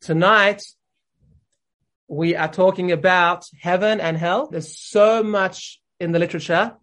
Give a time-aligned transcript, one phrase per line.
[0.00, 0.62] Tonight,
[2.08, 4.46] we are talking about heaven and hell.
[4.46, 6.74] There's so much in the literature.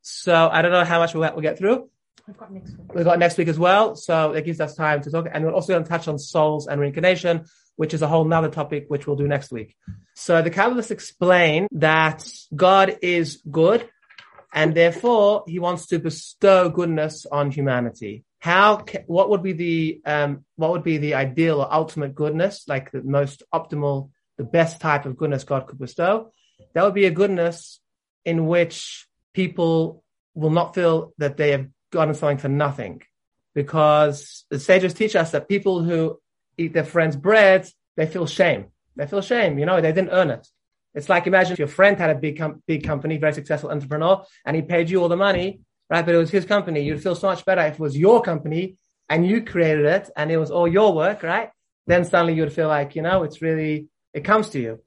[0.00, 1.90] So I don't know how much we'll, we'll get through.
[2.26, 2.94] We've got next week.
[2.94, 3.94] We've got next week as well.
[3.94, 5.26] So it gives us time to talk.
[5.30, 7.44] And we're also going to touch on souls and reincarnation,
[7.76, 9.76] which is a whole nother topic, which we'll do next week.
[10.14, 12.26] So the Kabbalists explain that
[12.56, 13.86] God is good
[14.54, 18.24] and therefore he wants to bestow goodness on humanity.
[18.42, 22.64] How, ca- what would be the, um, what would be the ideal or ultimate goodness,
[22.66, 26.32] like the most optimal, the best type of goodness God could bestow?
[26.74, 27.78] That would be a goodness
[28.24, 30.02] in which people
[30.34, 33.02] will not feel that they have gotten something for nothing.
[33.54, 36.18] Because the sages teach us that people who
[36.58, 38.72] eat their friend's bread, they feel shame.
[38.96, 40.48] They feel shame, you know, they didn't earn it.
[40.94, 44.24] It's like imagine if your friend had a big com- big company, very successful entrepreneur,
[44.44, 45.60] and he paid you all the money,
[45.92, 46.06] right?
[46.06, 46.80] But it was his company.
[46.80, 48.78] You'd feel so much better if it was your company
[49.10, 51.50] and you created it and it was all your work, right?
[51.86, 54.80] Then suddenly you'd feel like, you know, it's really, it comes to you.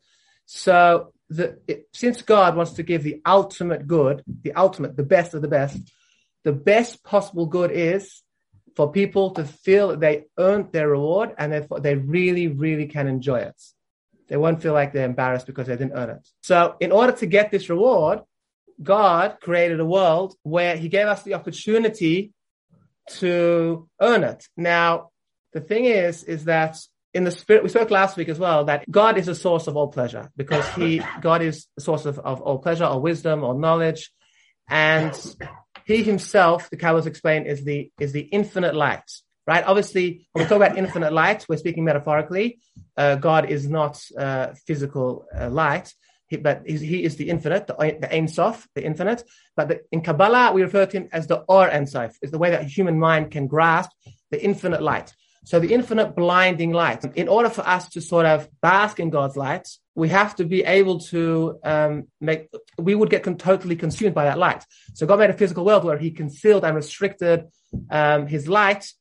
[0.48, 5.36] So the, it, since God wants to give the ultimate good, the ultimate, the best
[5.36, 5.78] of the best,
[6.44, 8.24] the best possible good is
[8.76, 13.08] for people to feel that they earned their reward and therefore they really, really can
[13.08, 13.62] enjoy it.
[14.28, 16.28] They won't feel like they're embarrassed because they didn't earn it.
[16.42, 18.22] So in order to get this reward,
[18.82, 22.34] God created a world where he gave us the opportunity
[23.18, 24.48] to earn it.
[24.58, 25.10] Now,
[25.54, 26.78] the thing is, is that
[27.14, 29.78] in the spirit, we spoke last week as well, that God is a source of
[29.78, 33.54] all pleasure because he, God is the source of, of all pleasure or wisdom or
[33.54, 34.12] knowledge.
[34.68, 35.14] And
[35.86, 39.10] he himself, the Kabbalists explain, is the, is the infinite light,
[39.48, 39.64] right?
[39.66, 42.60] Obviously, when we talk about infinite light, we're speaking metaphorically.
[42.98, 45.94] Uh, God is not uh, physical uh, light,
[46.28, 49.24] he, but he, is the infinite, the, the Ein Sof, the infinite.
[49.56, 52.38] But the, in Kabbalah, we refer to him as the Or Ein Sof, It's the
[52.38, 53.92] way that human mind can grasp
[54.32, 55.14] the infinite light.
[55.46, 57.06] So the infinite blinding light.
[57.16, 60.64] In order for us to sort of bask in God's light, we have to be
[60.64, 62.50] able to um, make.
[62.80, 64.66] We would get con- totally consumed by that light.
[64.96, 67.46] So God made a physical world where He concealed and restricted
[67.92, 68.92] um, His light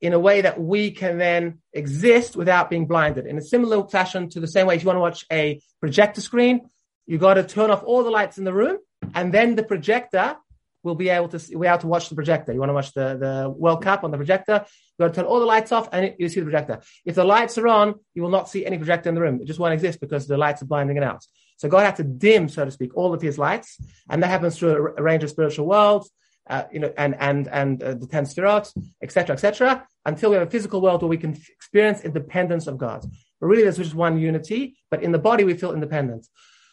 [0.00, 3.26] in a way that we can then exist without being blinded.
[3.26, 6.20] In a similar fashion to the same way, if you want to watch a projector
[6.20, 6.68] screen,
[7.06, 8.78] you got to turn off all the lights in the room,
[9.14, 10.36] and then the projector
[10.84, 12.52] will be able to we able to watch the projector.
[12.52, 15.24] You want to watch the, the World Cup on the projector, you got to turn
[15.24, 16.80] all the lights off and you see the projector.
[17.04, 19.40] If the lights are on, you will not see any projector in the room.
[19.40, 21.24] It just won't exist because the lights are blinding it out.
[21.56, 24.56] So God had to dim, so to speak, all of his lights, and that happens
[24.56, 26.10] through a range of spiritual worlds,
[26.48, 28.72] uh, you know, and and and uh, the ten sefirot,
[29.02, 33.04] etc., etc., until we have a physical world where we can experience independence of God.
[33.40, 36.26] But really, there's just one unity, but in the body we feel independent.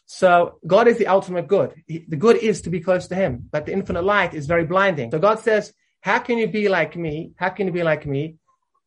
[0.06, 1.74] So God is the ultimate good.
[1.88, 4.66] He, the good is to be close to Him, but the infinite light is very
[4.66, 5.12] blinding.
[5.12, 7.31] So God says, "How can you be like me?
[7.38, 8.36] How can you be like me?"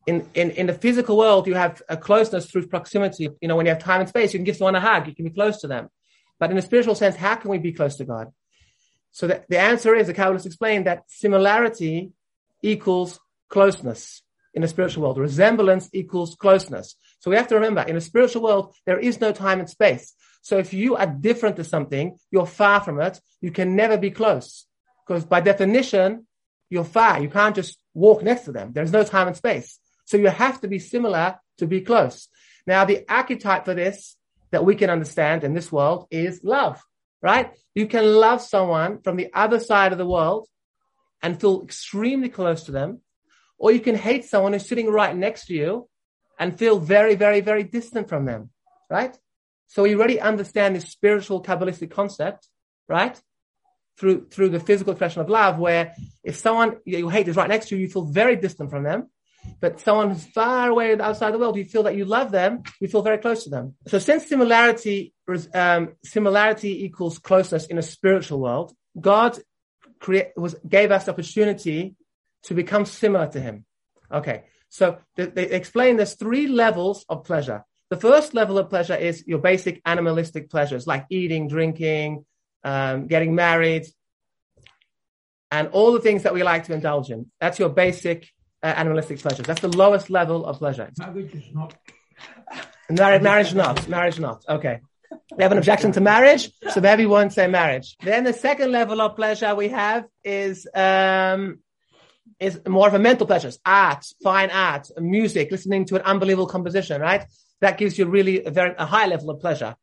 [0.07, 3.29] In, in, in the physical world, you have a closeness through proximity.
[3.41, 5.13] You know, when you have time and space, you can give someone a hug, you
[5.13, 5.89] can be close to them.
[6.39, 8.29] But in a spiritual sense, how can we be close to God?
[9.11, 12.11] So the, the answer is, the Kabbalists explain that similarity
[12.61, 14.21] equals closeness
[14.53, 15.17] in the spiritual world.
[15.17, 16.95] Resemblance equals closeness.
[17.19, 20.13] So we have to remember, in a spiritual world, there is no time and space.
[20.41, 24.11] So if you are different to something, you're far from it, you can never be
[24.11, 24.65] close.
[25.05, 26.27] Because by definition,
[26.69, 27.21] you're far.
[27.21, 28.71] You can't just walk next to them.
[28.73, 29.79] There's no time and space.
[30.05, 32.27] So you have to be similar to be close.
[32.65, 34.15] Now, the archetype for this
[34.51, 36.81] that we can understand in this world is love,
[37.21, 37.51] right?
[37.75, 40.47] You can love someone from the other side of the world
[41.21, 43.01] and feel extremely close to them,
[43.57, 45.89] or you can hate someone who's sitting right next to you
[46.39, 48.49] and feel very, very, very distant from them,
[48.89, 49.17] right?
[49.67, 52.47] So we already understand this spiritual Kabbalistic concept,
[52.87, 53.19] right?
[53.97, 55.93] Through, through the physical expression of love, where
[56.23, 59.09] if someone you hate is right next to you, you feel very distant from them.
[59.61, 62.87] But someone who's far away outside the world, you feel that you love them, you
[62.87, 63.75] feel very close to them.
[63.87, 65.13] So since similarity,
[65.53, 69.37] um, similarity equals closeness in a spiritual world, God
[69.99, 71.95] create, was, gave us the opportunity
[72.43, 73.65] to become similar to him.
[74.11, 74.45] Okay.
[74.69, 77.65] So they, they explain there's three levels of pleasure.
[77.89, 82.25] The first level of pleasure is your basic animalistic pleasures like eating, drinking,
[82.63, 83.87] um, getting married,
[85.51, 87.31] and all the things that we like to indulge in.
[87.39, 88.29] That's your basic
[88.63, 89.45] uh, animalistic pleasures.
[89.45, 90.89] That's the lowest level of pleasure.
[90.97, 91.75] Marriage is not.
[92.89, 93.87] Marriage, marriage not.
[93.87, 94.43] Marriage not.
[94.47, 94.79] Okay.
[95.35, 97.95] We have an objection to marriage, so maybe we won't say marriage.
[98.03, 101.59] Then the second level of pleasure we have is um,
[102.39, 107.01] is more of a mental pleasures, art, fine art, music, listening to an unbelievable composition,
[107.01, 107.25] right?
[107.61, 109.75] That gives you really a very a high level of pleasure.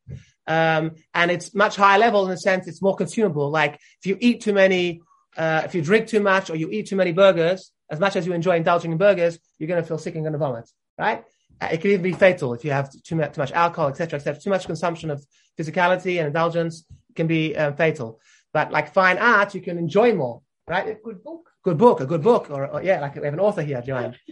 [0.47, 3.51] Um, and it's much higher level in the sense it's more consumable.
[3.51, 5.01] Like if you eat too many,
[5.37, 8.27] uh, if you drink too much or you eat too many burgers, as much as
[8.27, 10.69] you enjoy indulging in burgers, you're going to feel sick and going to vomit,
[10.99, 11.25] right?
[11.61, 14.19] Uh, It can even be fatal if you have too much, too much alcohol, etc.,
[14.19, 14.41] etc.
[14.41, 15.25] Too much consumption of
[15.59, 16.85] physicality and indulgence
[17.15, 18.21] can be um, fatal.
[18.53, 20.89] But like fine art, you can enjoy more, right?
[20.89, 23.41] A good book, good book, a good book, or, or yeah, like we have an
[23.41, 24.17] author here, Joanne.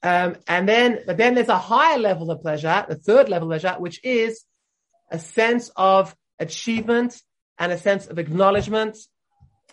[0.00, 3.60] Um, and then, but then there's a higher level of pleasure, the third level of
[3.60, 4.44] pleasure, which is
[5.10, 7.20] a sense of achievement
[7.58, 8.96] and a sense of acknowledgement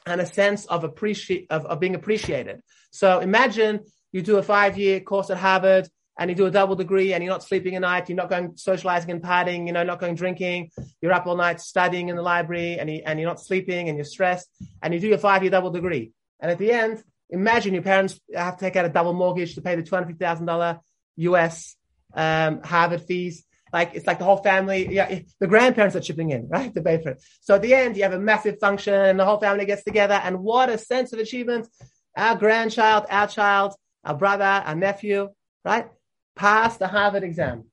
[0.06, 2.62] and a sense of appreciate of, of being appreciated.
[2.92, 3.82] So imagine
[4.12, 7.24] you do a five year course at Harvard and you do a double degree and
[7.24, 10.16] you're not sleeping at night, you're not going socializing and partying, you know, not going
[10.16, 10.72] drinking,
[11.02, 13.98] you're up all night studying in the library and, you, and you're not sleeping and
[13.98, 14.50] you're stressed
[14.82, 16.14] and you do your five year double degree.
[16.40, 19.62] And at the end, imagine your parents have to take out a double mortgage to
[19.62, 20.80] pay the $250,000
[21.18, 21.76] US
[22.14, 23.44] um, Harvard fees.
[23.74, 27.02] Like it's like the whole family, yeah, the grandparents are chipping in, right, to pay
[27.02, 27.24] for it.
[27.42, 30.14] So at the end, you have a massive function, and the whole family gets together,
[30.14, 31.68] and what a sense of achievement!
[32.16, 35.30] Our grandchild, our child, our brother, our nephew,
[35.66, 35.88] right,
[36.36, 37.66] passed the Harvard exam.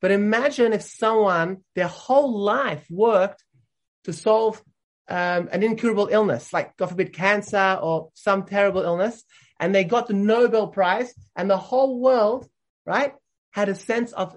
[0.00, 3.44] But imagine if someone their whole life worked
[4.04, 4.62] to solve
[5.08, 9.22] um, an incurable illness, like God forbid cancer or some terrible illness,
[9.60, 12.48] and they got the Nobel Prize, and the whole world,
[12.84, 13.14] right,
[13.52, 14.36] had a sense of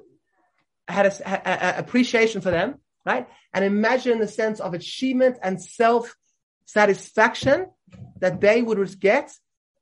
[0.89, 2.75] had a, a, a appreciation for them,
[3.05, 3.27] right?
[3.53, 6.15] And imagine the sense of achievement and self
[6.65, 7.67] satisfaction
[8.19, 9.31] that they would get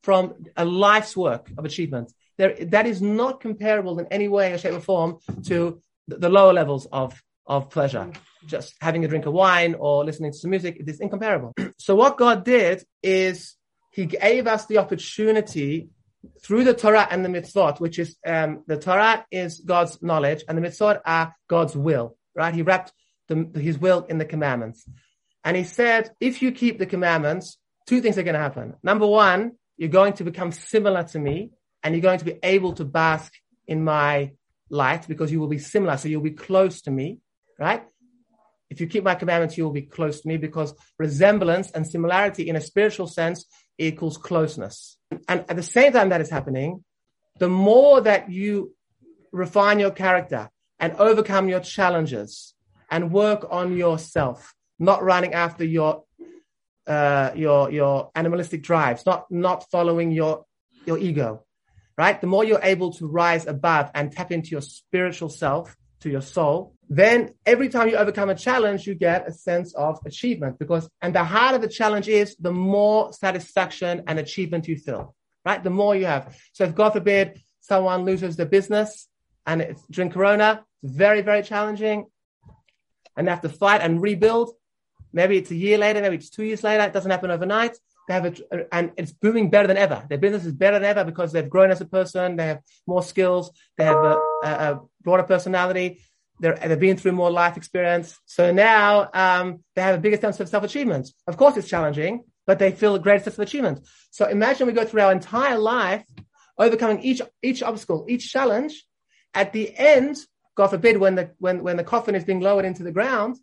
[0.03, 2.13] from a life's work of achievement.
[2.37, 6.53] There, that is not comparable in any way, shape, or form to the, the lower
[6.53, 8.11] levels of of pleasure.
[8.45, 11.53] Just having a drink of wine or listening to some music, it is incomparable.
[11.77, 13.55] so what God did is
[13.91, 15.89] He gave us the opportunity
[16.43, 20.57] through the Torah and the mitzvot, which is um, the Torah is God's knowledge and
[20.57, 22.53] the mitzvot are God's will, right?
[22.53, 22.93] He wrapped
[23.27, 24.87] the, his will in the commandments.
[25.43, 27.57] And he said, if you keep the commandments,
[27.87, 28.75] two things are going to happen.
[28.83, 31.51] Number one, you're going to become similar to me
[31.83, 33.33] and you're going to be able to bask
[33.67, 34.31] in my
[34.69, 35.97] light because you will be similar.
[35.97, 37.19] So you'll be close to me,
[37.59, 37.83] right?
[38.69, 42.49] If you keep my commandments, you will be close to me because resemblance and similarity
[42.49, 43.45] in a spiritual sense
[43.77, 44.97] equals closeness.
[45.27, 46.83] And at the same time that is happening,
[47.39, 48.73] the more that you
[49.31, 52.53] refine your character and overcome your challenges
[52.89, 56.03] and work on yourself, not running after your
[56.87, 60.45] uh, your your animalistic drives, not not following your
[60.85, 61.43] your ego,
[61.97, 62.19] right?
[62.21, 66.21] The more you're able to rise above and tap into your spiritual self, to your
[66.21, 70.89] soul, then every time you overcome a challenge, you get a sense of achievement because,
[71.01, 75.63] and the harder the challenge is, the more satisfaction and achievement you feel, right?
[75.63, 76.37] The more you have.
[76.53, 79.07] So if God forbid someone loses their business
[79.45, 82.05] and it's during Corona, it's very, very challenging
[83.17, 84.53] and they have to fight and rebuild.
[85.11, 86.83] Maybe it's a year later, maybe it's two years later.
[86.83, 87.77] It doesn't happen overnight.
[88.07, 90.05] They have a, uh, and it's booming better than ever.
[90.07, 92.37] Their business is better than ever because they've grown as a person.
[92.37, 93.51] They have more skills.
[93.77, 95.99] They have a, a, a broader personality.
[96.39, 98.19] They're, they've been through more life experience.
[98.25, 101.09] So now, um, they have a bigger sense of self-achievement.
[101.25, 103.87] Of course, it's challenging, but they feel a greater sense of achievement.
[104.11, 106.05] So imagine we go through our entire life,
[106.57, 108.85] overcoming each, each obstacle, each challenge.
[109.33, 110.17] At the end,
[110.55, 113.37] God forbid, when the, when, when the coffin is being lowered into the ground,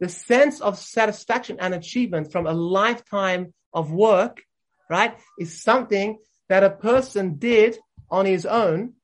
[0.00, 4.42] the sense of satisfaction and achievement from a lifetime of work,
[4.88, 6.18] right, is something
[6.48, 7.78] that a person did
[8.10, 8.94] on his own,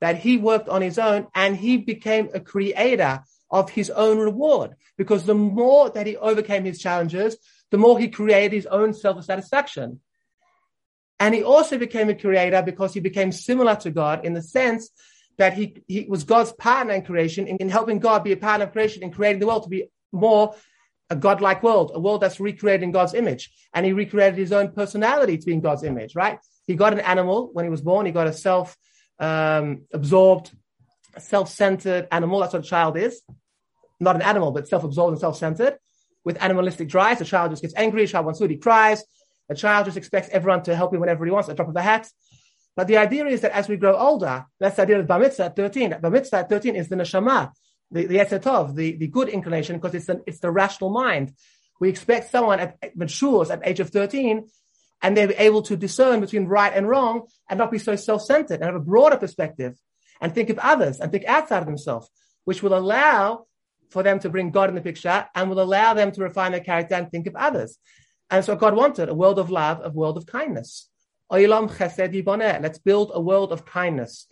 [0.00, 4.74] that he worked on his own, and he became a creator of his own reward.
[4.96, 7.36] Because the more that he overcame his challenges,
[7.70, 10.00] the more he created his own self-satisfaction.
[11.18, 14.90] And he also became a creator because he became similar to God in the sense
[15.38, 18.66] that he, he was God's partner in creation, in, in helping God be a partner
[18.66, 20.54] of creation, in creating the world to be more
[21.08, 23.50] a godlike world, a world that's recreated in God's image.
[23.72, 26.38] And he recreated his own personality to be in God's image, right?
[26.66, 28.06] He got an animal when he was born.
[28.06, 28.76] He got a self
[29.18, 30.52] um, absorbed,
[31.18, 32.40] self centered animal.
[32.40, 33.22] That's what a child is.
[34.00, 35.78] Not an animal, but self absorbed and self centered.
[36.24, 38.04] With animalistic drives, a child just gets angry.
[38.04, 39.04] A child wants food, he cries.
[39.48, 41.82] A child just expects everyone to help him whenever he wants, the drop of a
[41.82, 42.10] hat.
[42.74, 45.56] But the idea is that as we grow older, that's the idea of Bar at
[45.56, 45.96] 13.
[46.00, 47.52] Bar at 13 is the neshama,
[47.90, 51.32] the, the Tov, the, the good inclination, because it's it's the rational mind.
[51.80, 54.48] We expect someone at, matures at age of 13
[55.02, 58.64] and they're able to discern between right and wrong and not be so self-centered and
[58.64, 59.78] have a broader perspective
[60.20, 62.08] and think of others and think outside of themselves,
[62.44, 63.46] which will allow
[63.90, 66.60] for them to bring God in the picture and will allow them to refine their
[66.60, 67.78] character and think of others.
[68.30, 70.88] And so God wanted a world of love, a world of kindness.
[71.30, 74.26] Let's build a world of kindness.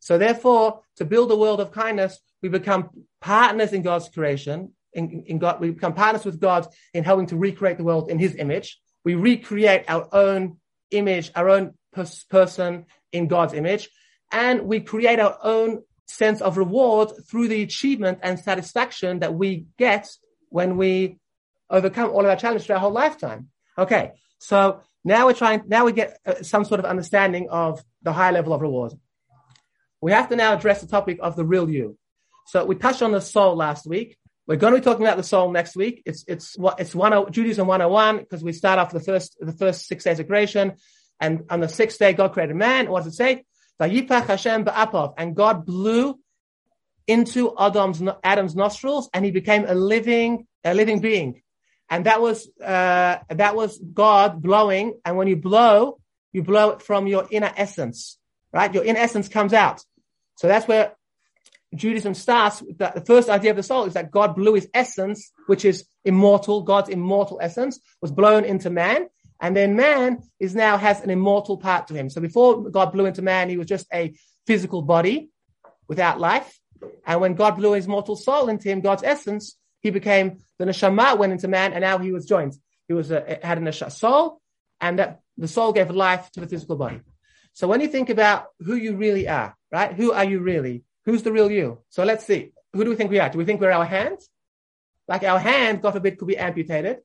[0.00, 2.90] So therefore, to build a world of kindness, we become
[3.20, 4.72] partners in God's creation.
[4.92, 8.18] In, in God, we become partners with God in helping to recreate the world in
[8.18, 8.80] His image.
[9.04, 10.58] We recreate our own
[10.90, 13.88] image, our own pers- person in God's image,
[14.32, 19.66] and we create our own sense of reward through the achievement and satisfaction that we
[19.78, 20.08] get
[20.48, 21.18] when we
[21.70, 23.48] overcome all of our challenges through our whole lifetime.
[23.78, 28.12] Okay, so now we're trying, now we get uh, some sort of understanding of the
[28.12, 28.92] high level of reward.
[30.00, 31.96] We have to now address the topic of the real you.
[32.46, 34.16] So we touched on the soul last week.
[34.46, 36.02] We're going to be talking about the soul next week.
[36.06, 39.86] It's it's what it's one Judaism 101 because we start off the first the first
[39.86, 40.74] six days of creation,
[41.20, 42.90] and on the sixth day God created man.
[42.90, 43.44] What does it say?
[43.78, 46.18] Hashem ba'apov, and God blew
[47.06, 51.42] into Adam's Adam's nostrils, and he became a living a living being,
[51.88, 55.00] and that was uh, that was God blowing.
[55.04, 55.98] And when you blow,
[56.32, 58.18] you blow it from your inner essence,
[58.52, 58.72] right?
[58.72, 59.82] Your inner essence comes out.
[60.36, 60.94] So that's where
[61.74, 62.60] Judaism starts.
[62.60, 65.84] The, the first idea of the soul is that God blew His essence, which is
[66.04, 66.62] immortal.
[66.62, 69.08] God's immortal essence was blown into man,
[69.40, 72.10] and then man is now has an immortal part to him.
[72.10, 74.14] So before God blew into man, he was just a
[74.46, 75.30] physical body
[75.88, 76.58] without life.
[77.06, 81.16] And when God blew his mortal soul into him, God's essence, he became the neshama
[81.16, 82.54] went into man, and now he was joined.
[82.88, 84.40] He was a, had a neshama soul,
[84.80, 87.00] and that the soul gave life to the physical body.
[87.52, 89.92] So when you think about who you really are, right?
[89.92, 90.84] Who are you really?
[91.10, 91.78] Who's the real you?
[91.88, 92.52] So let's see.
[92.72, 93.28] Who do we think we are?
[93.28, 94.28] Do we think we're our hands?
[95.08, 96.98] Like our hand, God forbid, could be amputated,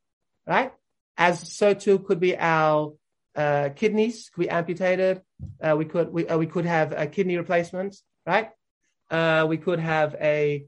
[0.45, 0.71] right?
[1.17, 2.93] as so too could be our
[3.35, 5.21] uh, kidneys could be amputated.
[5.61, 8.49] Uh, we could we, uh, we could have a kidney replacement, right?
[9.09, 10.65] Uh, we could have a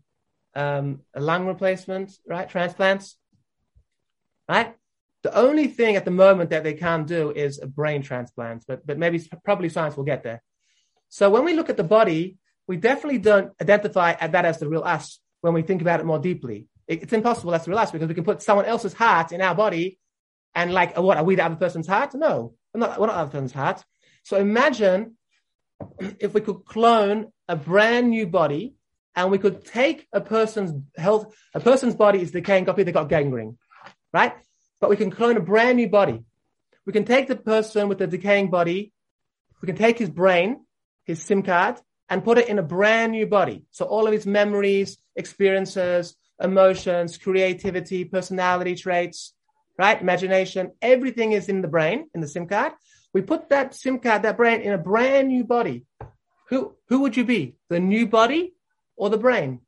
[0.56, 2.50] um, a lung replacement, right?
[2.50, 3.18] Transplants,
[4.50, 4.76] right?
[5.24, 8.86] The only thing at the moment that they can't do is a brain transplant, but
[8.86, 10.42] but maybe probably science will get there.
[11.10, 12.38] So when we look at the body,
[12.68, 16.20] we definitely don't identify that as the real us when we think about it more
[16.20, 16.68] deeply.
[16.88, 19.56] it's impossible that's the real us because we can put someone else's heart in our
[19.56, 19.98] body
[20.54, 22.14] and like, what, are we the other person's heart?
[22.16, 23.84] No, we're not, we're not the other person's heart.
[24.24, 25.16] So imagine
[26.20, 28.74] if we could clone a brand new body
[29.16, 33.10] and we could take a person's health, a person's body is decaying, copy, they got
[33.10, 33.58] gangrene,
[34.14, 34.34] right?
[34.82, 36.24] But we can clone a brand new body.
[36.86, 38.94] We can take the person with the decaying body,
[39.62, 40.66] we can take his brain,
[41.06, 43.64] his SIM card, and put it in a brand new body.
[43.72, 49.34] So all of his memories, experiences, emotions, creativity, personality traits,
[49.78, 50.02] right?
[50.02, 52.74] Imagination, everything is in the brain, in the SIM card.
[53.14, 55.86] We put that SIM card, that brain in a brand new body.
[56.50, 57.56] Who, who would you be?
[57.70, 58.54] The new body
[58.96, 59.62] or the brain?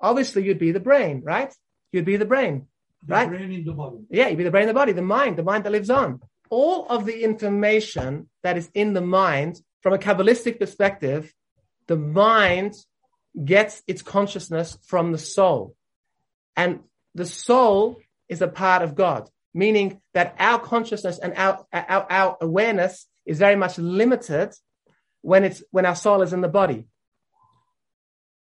[0.00, 1.52] Obviously, you'd be the brain, right?
[1.92, 2.66] You'd be the brain,
[3.06, 3.28] the right?
[3.28, 3.98] Brain in the body.
[4.10, 6.20] Yeah, you'd be the brain in the body, the mind, the mind that lives on.
[6.50, 11.30] All of the information that is in the mind, from a Kabbalistic perspective,
[11.88, 12.74] the mind
[13.44, 15.76] gets its consciousness from the soul.
[16.56, 16.80] And
[17.14, 22.36] the soul is a part of God, meaning that our consciousness and our, our, our
[22.40, 24.54] awareness is very much limited
[25.20, 26.86] when it's, when our soul is in the body.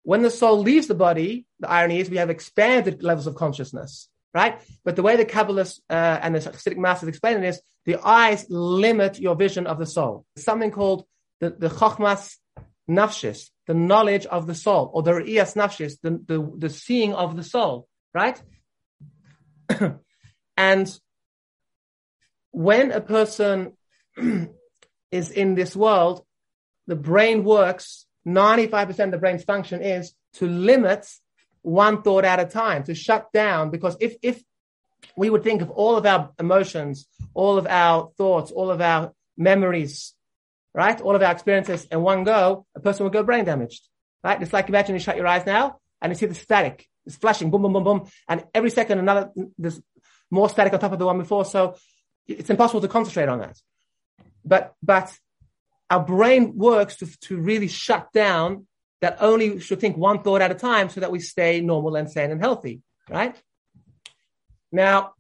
[0.02, 4.10] When the soul leaves the body, the irony is we have expanded levels of consciousness,
[4.34, 4.60] right?
[4.84, 8.44] But the way the Kabbalists uh, and the Hasidic masters explain it is the eyes
[8.50, 10.26] limit your vision of the soul.
[10.36, 11.06] something called
[11.44, 12.36] the, the Chochmas
[12.88, 17.36] Nafshis, the knowledge of the soul, or the Re'iyas Nafshis, the, the, the seeing of
[17.36, 18.40] the soul, right?
[20.56, 20.98] and
[22.50, 23.72] when a person
[25.10, 26.24] is in this world,
[26.86, 31.06] the brain works, 95% of the brain's function is to limit
[31.62, 33.70] one thought at a time, to shut down.
[33.70, 34.42] Because if, if
[35.16, 39.12] we would think of all of our emotions, all of our thoughts, all of our
[39.36, 40.14] memories,
[40.74, 41.00] right?
[41.00, 43.88] All of our experiences in one go, a person would go brain damaged,
[44.22, 44.40] right?
[44.42, 46.86] It's like imagine you shut your eyes now and you see the static.
[47.06, 48.08] It's flashing, boom, boom, boom, boom.
[48.28, 49.80] And every second, another, there's
[50.30, 51.44] more static on top of the one before.
[51.44, 51.76] So
[52.26, 53.58] it's impossible to concentrate on that.
[54.44, 55.16] But, but
[55.90, 58.66] our brain works to, to really shut down
[59.00, 62.10] that only should think one thought at a time so that we stay normal and
[62.10, 63.36] sane and healthy, right?
[64.72, 65.12] Now,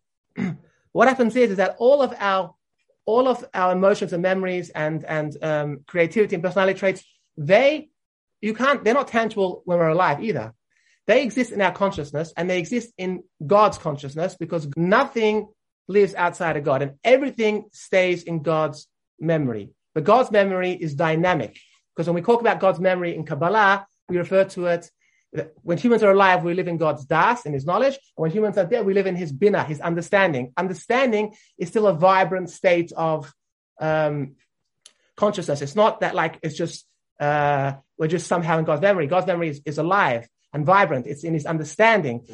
[0.92, 2.53] what happens is, is that all of our,
[3.06, 7.04] all of our emotions and memories and, and um, creativity and personality traits,
[7.36, 7.88] they,
[8.40, 10.54] you can't, they're not tangible when we're alive either.
[11.06, 15.48] They exist in our consciousness and they exist in God's consciousness because nothing
[15.86, 18.88] lives outside of God and everything stays in God's
[19.20, 19.70] memory.
[19.94, 21.58] But God's memory is dynamic
[21.94, 24.90] because when we talk about God's memory in Kabbalah, we refer to it
[25.62, 27.98] when humans are alive, we live in God's das, in his knowledge.
[28.14, 30.52] When humans are dead, we live in his bina, his understanding.
[30.56, 33.32] Understanding is still a vibrant state of
[33.80, 34.36] um,
[35.16, 35.62] consciousness.
[35.62, 36.86] It's not that like it's just
[37.18, 39.06] uh, we're just somehow in God's memory.
[39.06, 41.06] God's memory is, is alive and vibrant.
[41.06, 42.26] It's in his understanding.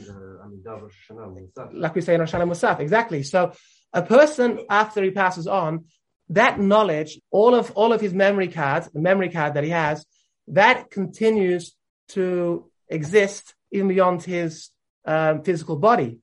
[1.72, 3.22] Like we say in Rosh Musaf, exactly.
[3.22, 3.52] So
[3.92, 5.86] a person, after he passes on,
[6.30, 10.04] that knowledge, all of all of his memory cards, the memory card that he has,
[10.48, 11.74] that continues
[12.08, 14.70] to exist even beyond his
[15.06, 16.18] um, physical body.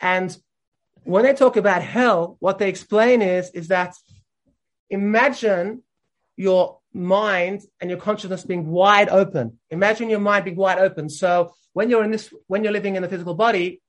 [0.00, 0.36] And
[1.02, 3.94] when they talk about hell, what they explain is is that
[4.88, 5.82] imagine
[6.36, 9.58] your mind and your consciousness being wide open.
[9.70, 11.08] Imagine your mind being wide open.
[11.10, 13.82] So when you're in this, when you're living in the physical body,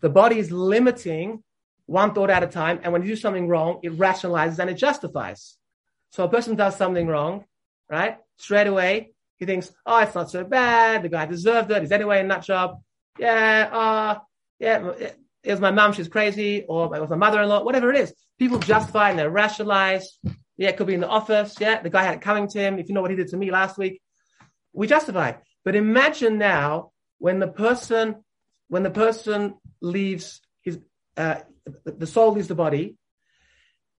[0.00, 1.42] the body is limiting
[1.86, 2.80] one thought at a time.
[2.82, 5.56] And when you do something wrong, it rationalizes and it justifies.
[6.10, 7.44] So a person does something wrong,
[7.88, 8.18] right?
[8.36, 11.02] Straight away, he thinks, oh, it's not so bad.
[11.02, 11.82] The guy deserved it.
[11.82, 12.80] He's anyway in that job.
[13.18, 14.18] Yeah, uh,
[14.58, 14.92] yeah,
[15.42, 18.14] it was my mom, she's crazy, or it was my mother-in-law, whatever it is.
[18.38, 20.18] People justify and they rationalize.
[20.56, 21.56] Yeah, it could be in the office.
[21.60, 22.78] Yeah, the guy had it coming to him.
[22.78, 24.00] If you know what he did to me last week,
[24.72, 25.32] we justify.
[25.64, 28.24] But imagine now when the person,
[28.68, 30.78] when the person leaves his,
[31.16, 31.36] uh,
[31.84, 32.96] the soul leaves the body,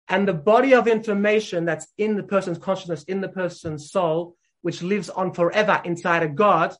[0.07, 4.35] and the body of information that's in the person's consciousness, in the person's soul,
[4.65, 6.75] which lives on forever inside of God,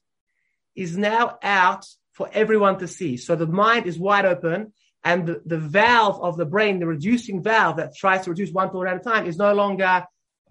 [0.75, 3.15] is now out for everyone to see.
[3.15, 4.73] So the mind is wide open
[5.03, 8.71] and the, the valve of the brain, the reducing valve that tries to reduce one
[8.71, 10.03] thought at a time is no longer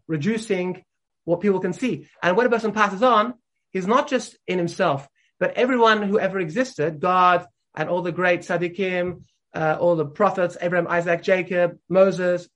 [0.06, 0.84] reducing
[1.24, 2.06] what people can see.
[2.22, 3.34] And when a person passes on,
[3.72, 5.08] he's not just in himself,
[5.40, 9.24] but everyone who ever existed, God and all the great Tzaddikim,
[9.56, 12.48] uh, all the prophets, Abraham, Isaac, Jacob, Moses,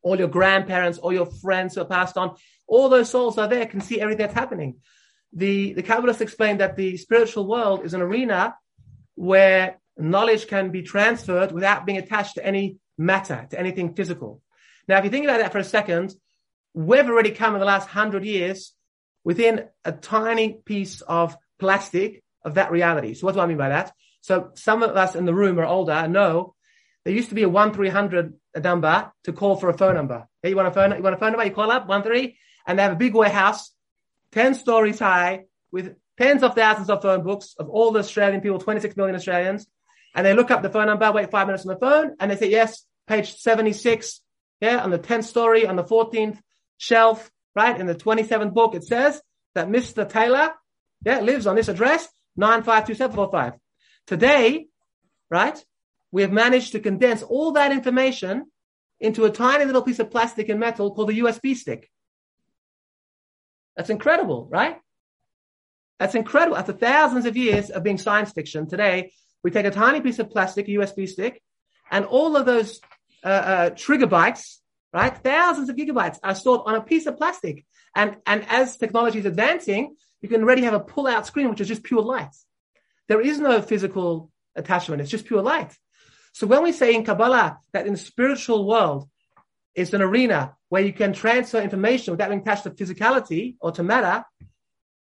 [0.00, 2.36] all your grandparents, all your friends who passed on,
[2.68, 4.76] all those souls are there, can see everything that's happening
[5.32, 8.56] the, the Kabbalists explain that the spiritual world is an arena
[9.14, 14.40] where knowledge can be transferred without being attached to any matter, to anything physical.
[14.86, 16.14] Now, if you think about that for a second,
[16.72, 18.72] we've already come in the last hundred years
[19.24, 23.14] within a tiny piece of plastic of that reality.
[23.14, 23.92] So what do I mean by that?
[24.20, 26.54] So some of us in the room are older know
[27.04, 30.26] there used to be a one three hundred number to call for a phone number.
[30.42, 30.96] Hey, you want a phone?
[30.96, 31.44] You want a phone number?
[31.44, 33.72] You call up one three, and they have a big warehouse
[34.32, 38.58] 10 stories high with tens of thousands of phone books of all the Australian people,
[38.58, 39.66] 26 million Australians.
[40.14, 42.36] And they look up the phone number, wait five minutes on the phone, and they
[42.36, 44.20] say, yes, page 76,
[44.60, 46.38] yeah, on the 10th story, on the 14th
[46.76, 49.20] shelf, right, in the 27th book, it says
[49.54, 50.08] that Mr.
[50.08, 50.52] Taylor,
[51.04, 53.54] yeah, lives on this address, 952745.
[54.06, 54.66] Today,
[55.30, 55.62] right,
[56.10, 58.46] we have managed to condense all that information
[59.00, 61.90] into a tiny little piece of plastic and metal called a USB stick.
[63.78, 64.76] That's incredible, right?
[66.00, 66.56] That's incredible.
[66.56, 69.12] After thousands of years of being science fiction, today
[69.44, 71.40] we take a tiny piece of plastic, a USB stick,
[71.88, 72.80] and all of those
[73.24, 74.56] uh, uh, terabytes,
[74.92, 75.16] right?
[75.16, 77.64] Thousands of gigabytes are stored on a piece of plastic.
[77.94, 81.68] And, and as technology is advancing, you can already have a pull-out screen, which is
[81.68, 82.34] just pure light.
[83.06, 85.02] There is no physical attachment.
[85.02, 85.72] It's just pure light.
[86.32, 89.08] So when we say in Kabbalah that in the spiritual world,
[89.74, 93.82] it's an arena where you can transfer information without being attached to physicality or to
[93.82, 94.24] matter.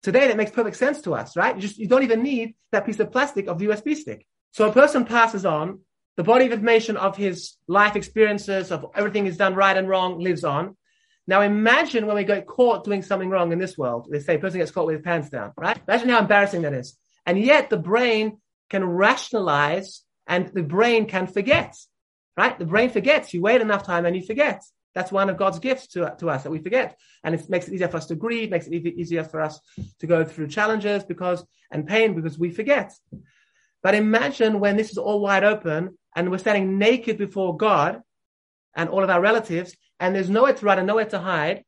[0.03, 1.57] Today, that makes perfect sense to us, right?
[1.57, 4.27] You just, you don't even need that piece of plastic of the USB stick.
[4.53, 5.81] So a person passes on,
[6.17, 10.19] the body of information of his life experiences, of everything he's done right and wrong,
[10.19, 10.77] lives on.
[11.27, 14.09] Now imagine when we get caught doing something wrong in this world.
[14.11, 15.79] They say a person gets caught with his pants down, right?
[15.87, 16.97] Imagine how embarrassing that is.
[17.27, 18.39] And yet the brain
[18.71, 21.77] can rationalize and the brain can forget,
[22.37, 22.59] right?
[22.59, 23.33] The brain forgets.
[23.33, 24.63] You wait enough time and you forget.
[24.95, 26.99] That's one of God's gifts to, to us that we forget.
[27.23, 29.61] And it makes it easier for us to grieve, makes it easier for us
[30.01, 32.93] to go through challenges because, and pain because we forget.
[33.83, 38.01] But imagine when this is all wide open and we're standing naked before God
[38.75, 41.65] and all of our relatives and there's nowhere to run and nowhere to hide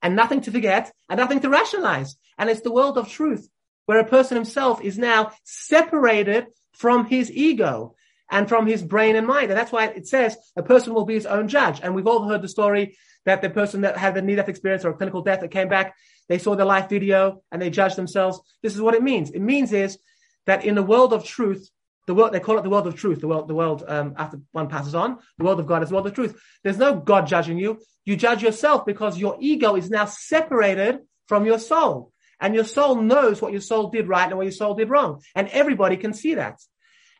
[0.00, 2.16] and nothing to forget and nothing to rationalize.
[2.38, 3.48] And it's the world of truth
[3.86, 7.94] where a person himself is now separated from his ego
[8.32, 9.50] and from his brain and mind.
[9.50, 11.80] And that's why it says a person will be his own judge.
[11.82, 14.84] And we've all heard the story that the person that had the near death experience
[14.84, 15.94] or a clinical death that came back,
[16.28, 18.40] they saw the life video and they judged themselves.
[18.62, 19.30] This is what it means.
[19.30, 19.98] It means is
[20.46, 21.70] that in the world of truth,
[22.06, 24.40] the world, they call it the world of truth, the world, the world, um, after
[24.50, 26.40] one passes on, the world of God is the world of truth.
[26.64, 27.80] There's no God judging you.
[28.06, 32.12] You judge yourself because your ego is now separated from your soul.
[32.40, 35.20] And your soul knows what your soul did right and what your soul did wrong.
[35.36, 36.58] And everybody can see that.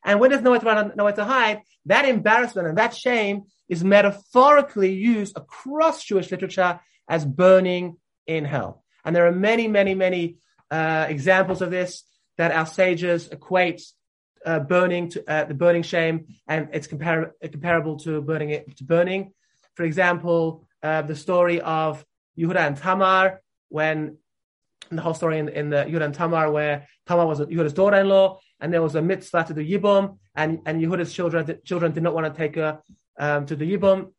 [0.04, 3.84] And when there's nowhere to run, nowhere to hide, that embarrassment and that shame is
[3.84, 8.82] metaphorically used across Jewish literature as burning in hell.
[9.04, 10.36] And there are many, many, many
[10.70, 12.04] uh, examples of this
[12.38, 13.82] that our sages equate
[14.44, 18.84] uh, burning to uh, the burning shame, and it's compar- comparable to burning it to
[18.84, 19.32] burning.
[19.74, 22.04] For example, uh, the story of
[22.38, 24.16] Yehuda and Tamar, when
[24.90, 28.72] the whole story in, in the Yehuda and Tamar, where Tamar was Yehuda's daughter-in-law, and
[28.72, 32.32] there was a mitzvah to the Yibum, and, and Yehuda's children, children did not want
[32.32, 32.80] to take her
[33.18, 34.12] um, to the Yibum.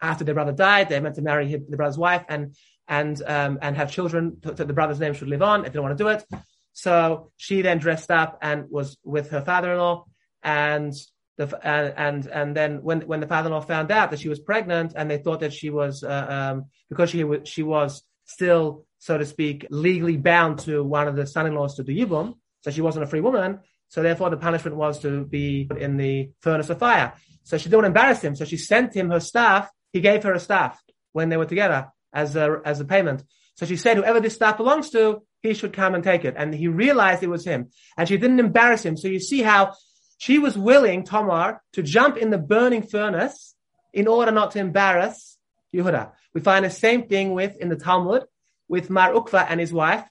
[0.00, 2.56] after their brother died, they meant to marry his, the brother's wife and
[2.88, 4.38] and um, and have children.
[4.44, 6.24] So the brother's name should live on if they don't want to do it.
[6.72, 10.06] So she then dressed up and was with her father-in-law,
[10.42, 10.92] and
[11.38, 14.92] the and and, and then when when the father-in-law found out that she was pregnant,
[14.96, 19.18] and they thought that she was uh, um, because she was she was still so
[19.18, 23.04] to speak legally bound to one of the son-in-laws to do yibum, so she wasn't
[23.04, 23.60] a free woman.
[23.92, 27.12] So therefore, the punishment was to be put in the furnace of fire.
[27.42, 28.34] So she didn't embarrass him.
[28.34, 29.68] So she sent him her staff.
[29.92, 33.22] He gave her a staff when they were together as a, as a payment.
[33.56, 36.36] So she said, whoever this staff belongs to, he should come and take it.
[36.38, 37.68] And he realized it was him.
[37.98, 38.96] And she didn't embarrass him.
[38.96, 39.74] So you see how
[40.16, 43.54] she was willing, Tamar, to jump in the burning furnace
[43.92, 45.36] in order not to embarrass
[45.74, 46.12] Yehuda.
[46.32, 48.24] We find the same thing with in the Talmud
[48.68, 50.02] with Mar Ukva and his wife.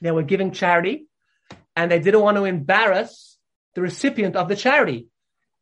[0.00, 1.06] They were giving charity
[1.76, 3.36] and they didn't want to embarrass
[3.74, 5.06] the recipient of the charity.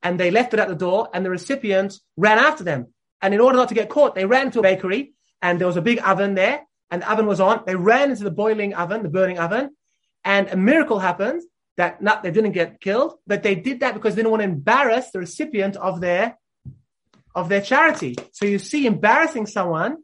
[0.03, 2.95] And they left it at the door and the recipient ran after them.
[3.21, 5.77] And in order not to get caught, they ran to a bakery and there was
[5.77, 7.65] a big oven there and the oven was on.
[7.67, 9.75] They ran into the boiling oven, the burning oven,
[10.25, 11.43] and a miracle happened
[11.77, 14.49] that not, they didn't get killed, but they did that because they didn't want to
[14.49, 16.39] embarrass the recipient of their,
[17.35, 18.17] of their charity.
[18.33, 19.99] So you see, embarrassing someone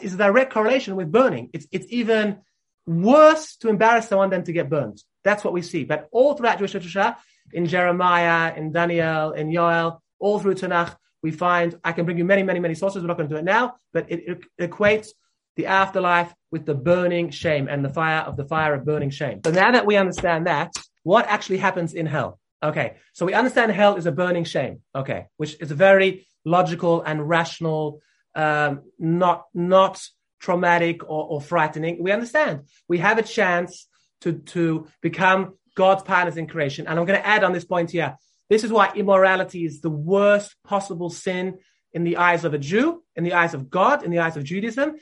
[0.00, 1.50] is a direct correlation with burning.
[1.52, 2.38] It's, it's even
[2.86, 5.02] worse to embarrass someone than to get burned.
[5.24, 5.84] That's what we see.
[5.84, 7.16] But all throughout Jewish literature,
[7.52, 12.24] in Jeremiah, in Daniel, in Yoel, all through Tanakh, we find, I can bring you
[12.24, 13.02] many, many, many sources.
[13.02, 15.08] We're not going to do it now, but it, it equates
[15.56, 19.40] the afterlife with the burning shame and the fire of the fire of burning shame.
[19.44, 22.38] So now that we understand that, what actually happens in hell?
[22.62, 22.94] Okay.
[23.12, 24.80] So we understand hell is a burning shame.
[24.94, 25.26] Okay.
[25.36, 28.00] Which is a very logical and rational,
[28.34, 30.02] um, not, not
[30.40, 32.02] traumatic or, or frightening.
[32.02, 33.86] We understand we have a chance
[34.22, 36.86] to, to become God's partners in creation.
[36.86, 38.16] And I'm going to add on this point here.
[38.50, 41.58] This is why immorality is the worst possible sin
[41.92, 44.44] in the eyes of a Jew, in the eyes of God, in the eyes of
[44.44, 44.96] Judaism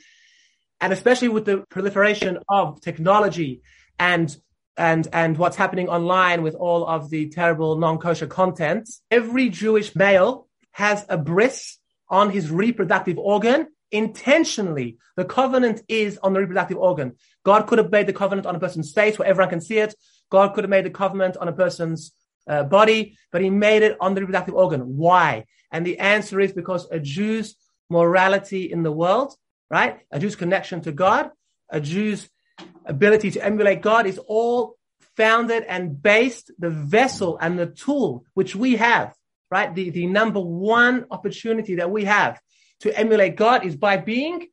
[0.81, 3.61] and especially with the proliferation of technology
[3.99, 4.35] and
[4.75, 10.47] and and what's happening online with all of the terrible non-kosher content, every Jewish male
[10.71, 11.77] has a bris
[12.09, 14.97] on his reproductive organ intentionally.
[15.17, 17.17] The covenant is on the reproductive organ.
[17.43, 19.95] God could have made the covenant on a person's face where everyone can see it.
[20.29, 22.11] God could have made the covenant on a person's
[22.47, 24.97] uh, body, but he made it on the reproductive organ.
[24.97, 25.45] Why?
[25.71, 27.55] And the answer is because a Jew's
[27.89, 29.35] morality in the world
[29.71, 30.01] right?
[30.11, 31.31] A Jew's connection to God,
[31.69, 32.29] a Jew's
[32.85, 34.75] ability to emulate God is all
[35.15, 39.15] founded and based the vessel and the tool which we have,
[39.49, 39.73] right?
[39.73, 42.39] The, the number one opportunity that we have
[42.81, 44.47] to emulate God is by being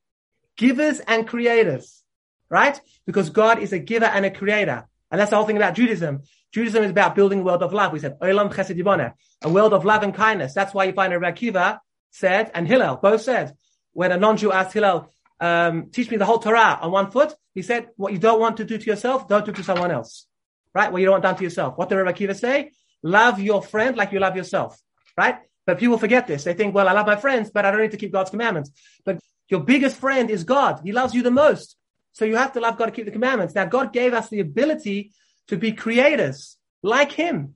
[0.57, 2.05] givers and creators,
[2.51, 2.81] right?
[3.07, 4.87] Because God is a giver and a creator.
[5.11, 6.23] And that's the whole thing about Judaism.
[6.53, 7.93] Judaism is about building a world of love.
[7.93, 10.55] We said, Olam Chesed a world of love and kindness.
[10.55, 11.79] That's why you find Rabbi Akiva
[12.11, 13.55] said, and Hillel both said,
[13.93, 17.63] when a non-Jew asked Hillel, um, teach me the whole Torah on one foot, he
[17.63, 20.27] said, what you don't want to do to yourself, don't do to someone else.
[20.75, 20.91] Right?
[20.91, 21.77] What you don't want done to yourself.
[21.77, 22.73] What did Rabbi Akiva say?
[23.03, 24.81] Love your friend like you love yourself.
[25.17, 25.39] Right?
[25.67, 26.45] But people forget this.
[26.45, 28.71] They think, well, I love my friends, but I don't need to keep God's commandments.
[29.05, 30.81] But your biggest friend is God.
[30.85, 31.77] He loves you the most.
[32.19, 33.55] So you have to love God to keep the commandments.
[33.55, 35.13] Now, God gave us the ability
[35.47, 37.55] to be creators like Him.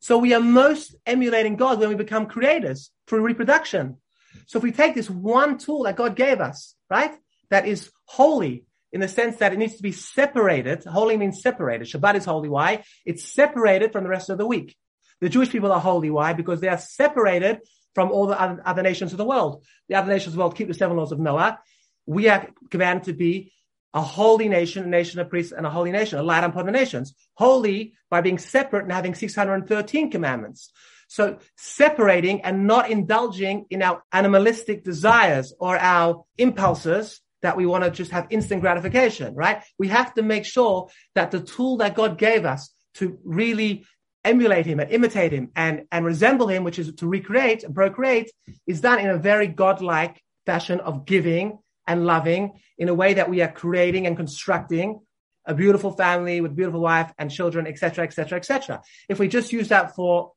[0.00, 3.98] So we are most emulating God when we become creators through reproduction.
[4.46, 7.12] So if we take this one tool that God gave us, right,
[7.50, 10.82] that is holy in the sense that it needs to be separated.
[10.82, 11.86] Holy means separated.
[11.86, 12.48] Shabbat is holy.
[12.48, 12.82] Why?
[13.06, 14.76] It's separated from the rest of the week.
[15.20, 16.10] The Jewish people are holy.
[16.10, 16.32] Why?
[16.32, 17.60] Because they are separated
[17.94, 19.64] from all the other, other nations of the world.
[19.88, 21.60] The other nations of the world keep the seven laws of Noah.
[22.06, 23.52] We are commanded to be
[23.92, 26.72] a holy nation, a nation of priests, and a holy nation, a light upon the
[26.72, 27.14] nations.
[27.34, 30.72] Holy by being separate and having 613 commandments.
[31.08, 37.84] So separating and not indulging in our animalistic desires or our impulses that we want
[37.84, 39.62] to just have instant gratification, right?
[39.78, 43.84] We have to make sure that the tool that God gave us to really
[44.24, 48.30] emulate him and imitate him and, and resemble him, which is to recreate and procreate,
[48.66, 51.58] is done in a very godlike fashion of giving
[51.90, 55.00] and loving in a way that we are creating and constructing
[55.44, 58.80] a beautiful family with beautiful wife and children, etc., etc., etc.
[59.08, 60.32] If we just use that for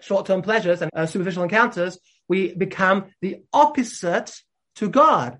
[0.00, 4.32] short-term pleasures and uh, superficial encounters, we become the opposite
[4.76, 5.38] to God.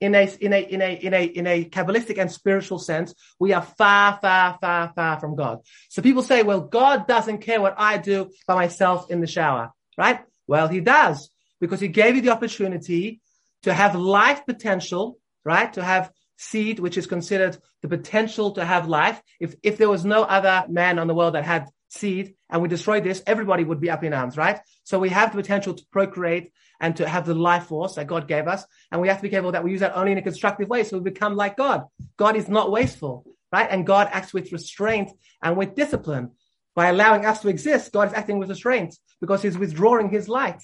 [0.00, 3.52] In a, in a, in a, in a, in a Kabbalistic and spiritual sense, we
[3.52, 5.58] are far, far, far, far from God.
[5.90, 9.70] So people say, well, God doesn't care what I do by myself in the shower,
[9.98, 10.20] right?
[10.46, 13.20] Well, he does because he gave you the opportunity
[13.62, 15.72] to have life potential, right?
[15.74, 19.20] To have seed, which is considered the potential to have life.
[19.38, 22.68] If, if there was no other man on the world that had seed and we
[22.68, 24.58] destroy this, everybody would be up in arms, right?
[24.84, 28.26] So we have the potential to procreate and to have the life force that God
[28.26, 28.64] gave us.
[28.90, 30.82] And we have to be careful that we use that only in a constructive way.
[30.84, 31.84] So we become like God.
[32.16, 33.68] God is not wasteful, right?
[33.70, 35.10] And God acts with restraint
[35.42, 36.30] and with discipline.
[36.74, 40.62] By allowing us to exist, God is acting with restraint because he's withdrawing his light,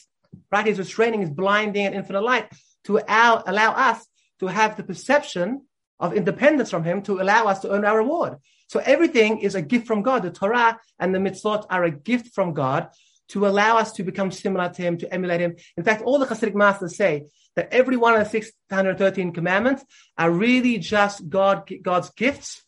[0.50, 0.66] right?
[0.66, 2.48] He's restraining his blinding and infinite light
[2.86, 4.06] to allow, allow us
[4.40, 5.62] to have the perception
[5.98, 8.36] of independence from him to allow us to earn our reward.
[8.68, 10.22] So everything is a gift from God.
[10.22, 12.88] The Torah and the mitzvot are a gift from God
[13.28, 15.56] to allow us to become similar to him, to emulate him.
[15.76, 17.24] In fact, all the Hasidic masters say
[17.56, 19.84] that every one of the 613 commandments
[20.16, 22.62] are really just God, God's gifts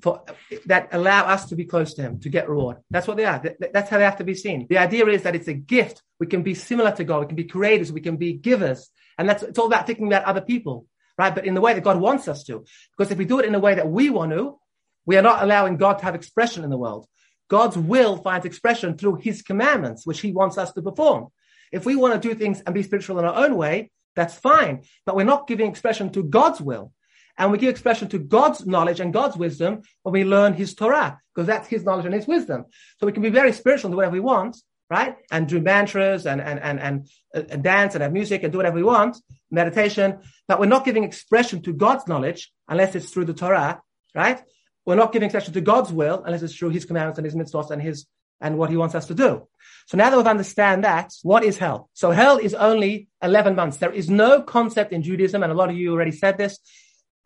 [0.00, 0.22] for,
[0.66, 2.76] that allow us to be close to him, to get reward.
[2.90, 3.42] That's what they are.
[3.72, 4.66] That's how they have to be seen.
[4.68, 6.02] The idea is that it's a gift.
[6.20, 7.20] We can be similar to God.
[7.20, 7.92] We can be creators.
[7.92, 8.90] We can be givers.
[9.18, 10.86] And that's, it's all about thinking about other people,
[11.18, 11.34] right?
[11.34, 12.64] But in the way that God wants us to.
[12.96, 14.58] Because if we do it in a way that we want to,
[15.04, 17.06] we are not allowing God to have expression in the world.
[17.48, 21.28] God's will finds expression through his commandments, which he wants us to perform.
[21.72, 24.82] If we want to do things and be spiritual in our own way, that's fine.
[25.06, 26.92] But we're not giving expression to God's will.
[27.38, 31.20] And we give expression to God's knowledge and God's wisdom when we learn his Torah,
[31.34, 32.64] because that's his knowledge and his wisdom.
[32.98, 34.56] So we can be very spiritual and do whatever we want,
[34.90, 35.16] right?
[35.30, 38.58] And do mantras and, and, and, and, uh, and dance and have music and do
[38.58, 39.18] whatever we want,
[39.50, 40.20] meditation.
[40.46, 43.82] But we're not giving expression to God's knowledge unless it's through the Torah,
[44.14, 44.42] right?
[44.86, 47.70] We're not giving expression to God's will unless it's through his commandments and his mitzvahs
[47.70, 48.06] and his,
[48.40, 49.46] and what he wants us to do.
[49.86, 51.90] So now that we've understand that, what is hell?
[51.92, 53.76] So hell is only 11 months.
[53.76, 56.58] There is no concept in Judaism, and a lot of you already said this.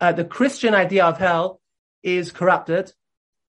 [0.01, 1.61] Uh, the Christian idea of hell
[2.01, 2.91] is corrupted,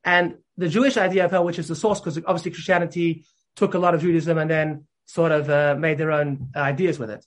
[0.04, 3.24] and the Jewish idea of hell, which is the source, because obviously Christianity
[3.56, 7.10] took a lot of Judaism and then sort of uh, made their own ideas with
[7.10, 7.24] it.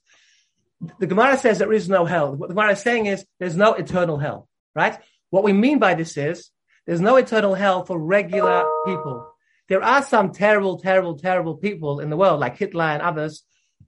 [0.98, 2.34] The Gemara says there is no hell.
[2.34, 4.98] What the Gemara is saying is there's no eternal hell, right?
[5.30, 6.50] What we mean by this is
[6.86, 9.30] there's no eternal hell for regular people.
[9.68, 13.44] There are some terrible, terrible, terrible people in the world, like Hitler and others.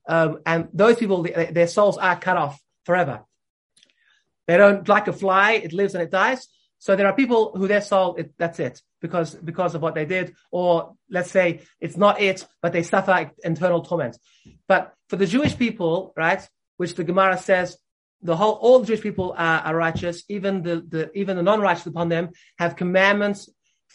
[0.09, 3.25] Um, and those people, their souls are cut off forever.
[4.47, 6.49] They don't like a fly; it lives and it dies.
[6.79, 10.05] So there are people who their soul, it, that's it, because because of what they
[10.05, 14.19] did, or let's say it's not it, but they suffer internal torment.
[14.69, 17.77] But for the Jewish people, right, which the Gemara says
[18.23, 22.09] the whole all Jewish people are, are righteous, even the, the even the non-righteous upon
[22.09, 23.49] them have commandments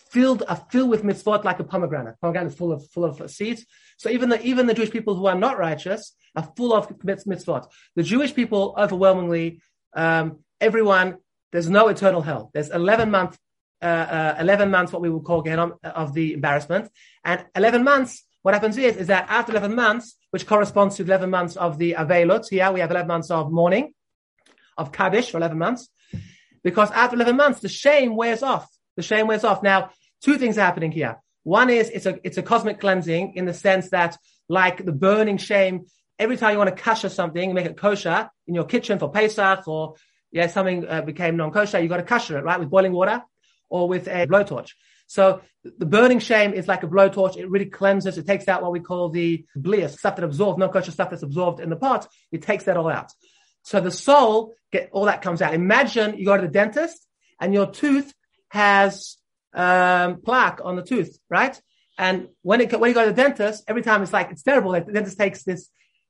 [0.09, 2.15] filled are filled with mitzvot like a pomegranate.
[2.21, 3.65] Pomegranate is full of full of seeds.
[3.97, 7.67] So even the even the Jewish people who are not righteous are full of mitzvot.
[7.95, 9.61] The Jewish people overwhelmingly,
[9.95, 11.17] um, everyone,
[11.51, 12.51] there's no eternal hell.
[12.53, 13.37] There's 11 months,
[13.81, 16.89] uh, uh, 11 months, what we would call Gehenom of the embarrassment,
[17.23, 18.23] and 11 months.
[18.41, 21.93] What happens is, is that after 11 months, which corresponds to 11 months of the
[21.93, 23.93] Avelut, here we have 11 months of mourning,
[24.77, 25.89] of Kaddish for 11 months.
[26.63, 28.67] Because after 11 months, the shame wears off.
[28.97, 29.63] The shame wears off.
[29.63, 31.17] Now, two things are happening here.
[31.43, 34.17] One is it's a, it's a cosmic cleansing in the sense that
[34.49, 35.85] like the burning shame,
[36.17, 39.67] every time you want to kasher something, make it kosher in your kitchen for Pesach
[39.67, 39.95] or
[40.31, 42.59] yeah, something uh, became non-kosher, you got to kasher it, right?
[42.59, 43.23] With boiling water
[43.75, 44.71] or with a blowtorch.
[45.07, 47.35] So the burning shame is like a blowtorch.
[47.35, 48.17] It really cleanses.
[48.17, 51.59] It takes out what we call the blias, stuff that absorbs, non-kosher stuff that's absorbed
[51.59, 52.07] in the pot.
[52.31, 53.11] It takes that all out.
[53.63, 55.53] So the soul, get all that comes out.
[55.53, 57.05] Imagine you go to the dentist
[57.41, 58.13] and your tooth
[58.49, 59.17] has
[59.53, 61.59] um, plaque on the tooth, right?
[61.97, 64.71] And when it when you go to the dentist, every time it's like it's terrible.
[64.71, 65.69] Like the dentist takes this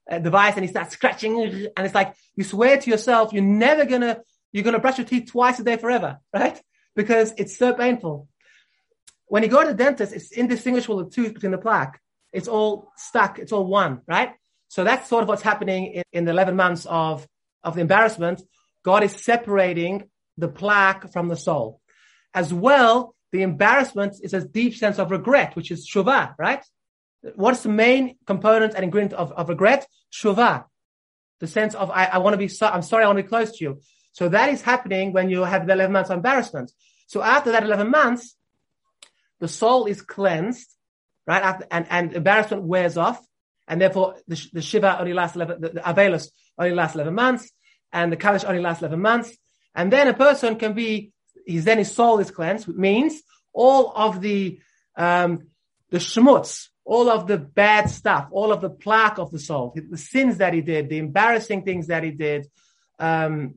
[0.10, 1.42] uh, device and he starts scratching,
[1.76, 5.32] and it's like you swear to yourself you're never gonna you're gonna brush your teeth
[5.32, 6.60] twice a day forever, right?
[6.96, 8.28] Because it's so painful.
[9.28, 12.00] When you go to the dentist, it's indistinguishable the tooth between the plaque.
[12.32, 13.40] It's all stuck.
[13.40, 14.32] It's all one, right?
[14.68, 17.28] So that's sort of what's happening in, in the 11 months of
[17.66, 18.42] of the embarrassment,
[18.84, 21.82] God is separating the plaque from the soul.
[22.34, 26.64] As well, the embarrassment is a deep sense of regret, which is shuvah, right?
[27.36, 29.88] What's the main component and ingredient of, of regret?
[30.14, 30.66] Shuvah.
[31.40, 33.30] The sense of, I, I want to be, so, I'm sorry, I want to be
[33.30, 33.82] close to you.
[34.14, 36.72] So that is happening when you have the 11 months of embarrassment.
[37.08, 38.36] So after that 11 months,
[39.40, 40.70] the soul is cleansed,
[41.28, 41.44] right?
[41.44, 43.24] After, and, and embarrassment wears off.
[43.68, 47.52] And therefore the, the Shiva only lasts 11, the, the Avelus only lasts 11 months
[47.92, 49.36] and the Kaddish only lasts 11 months.
[49.74, 51.12] And then a person can be,
[51.46, 53.22] his then his soul is cleansed, which means
[53.54, 54.60] all of the,
[54.96, 55.48] um,
[55.90, 59.98] the shmutz, all of the bad stuff, all of the plaque of the soul, the
[59.98, 62.48] sins that he did, the embarrassing things that he did,
[63.00, 63.56] um,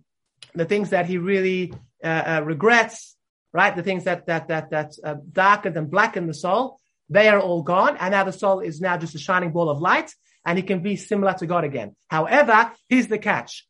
[0.54, 3.16] the things that he really uh, uh, regrets,
[3.52, 3.74] right?
[3.74, 7.62] The things that that that that uh, darkened and blackened the soul, they are all
[7.62, 10.12] gone, and now the soul is now just a shining ball of light,
[10.44, 11.96] and he can be similar to God again.
[12.08, 13.66] However, here's the catch.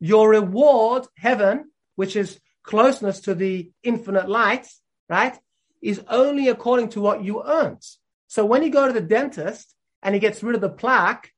[0.00, 4.66] Your reward, heaven, which is closeness to the infinite light,
[5.08, 5.36] right,
[5.80, 7.82] is only according to what you earned.
[8.26, 11.30] So when you go to the dentist and he gets rid of the plaque,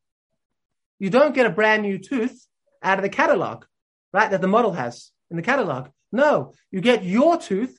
[0.99, 2.47] you don't get a brand new tooth
[2.83, 3.65] out of the catalog,
[4.13, 4.31] right?
[4.31, 5.89] That the model has in the catalog.
[6.17, 7.79] No, you get your tooth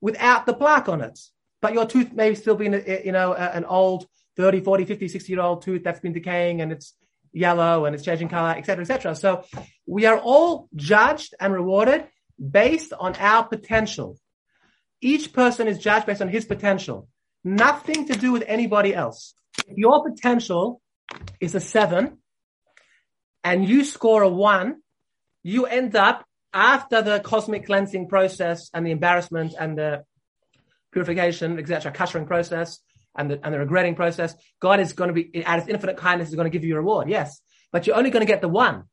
[0.00, 1.18] without the plaque on it.
[1.62, 5.32] But your tooth may still be, eh, you know, an old 30, 40, 50, 60
[5.32, 6.94] year old tooth that's been decaying and it's
[7.32, 9.14] yellow and it's changing color, etc., etc.
[9.14, 9.44] So
[9.86, 12.06] we are all judged and rewarded
[12.38, 14.18] based on our potential.
[15.00, 17.08] Each person is judged based on his potential.
[17.44, 19.34] Nothing to do with anybody else.
[19.68, 20.80] If your potential
[21.40, 22.18] is a seven
[23.42, 24.76] and you score a one,
[25.42, 30.04] you end up after the cosmic cleansing process and the embarrassment and the
[30.92, 32.78] purification, etc., kashering process
[33.16, 36.28] and the, and the regretting process, God is going to be, at his infinite kindness,
[36.28, 37.08] is going to give you a reward.
[37.10, 37.40] Yes.
[37.72, 38.84] But you're only going to get the one.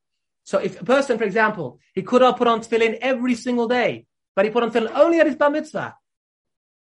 [0.43, 4.06] So if a person, for example, he could have put on tefillin every single day,
[4.36, 5.95] but he put on tefillin only at his bar mitzvah,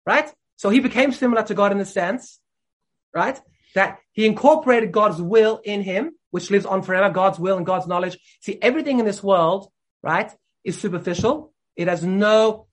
[0.06, 0.32] right?
[0.56, 2.40] So he became similar to God in the sense,
[3.14, 3.40] right?
[3.76, 7.88] That he incorporated God's will in him, which lives on forever, God's will and God's
[7.88, 8.18] knowledge.
[8.42, 9.70] See, everything in this world,
[10.02, 10.32] right,
[10.64, 11.54] is superficial.
[11.76, 12.68] It has no,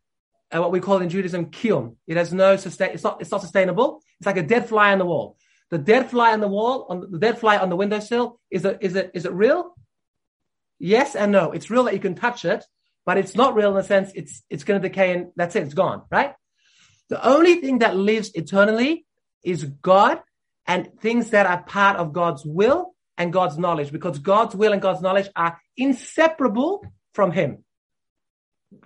[0.50, 1.96] uh, what we call in Judaism, kiyum.
[2.06, 4.02] It has no sustain, it's not, it's not sustainable.
[4.18, 5.36] It's like a dead fly on the wall.
[5.70, 8.78] The dead fly on the wall, on the dead fly on the windowsill, is it,
[8.80, 9.74] is it, is it real?
[10.78, 11.52] Yes and no.
[11.52, 12.64] It's real that you can touch it,
[13.04, 15.64] but it's not real in the sense it's, it's going to decay and that's it.
[15.64, 16.34] It's gone, right?
[17.08, 19.06] The only thing that lives eternally
[19.44, 20.20] is God
[20.66, 24.82] and things that are part of God's will and God's knowledge because God's will and
[24.82, 27.64] God's knowledge are inseparable from Him.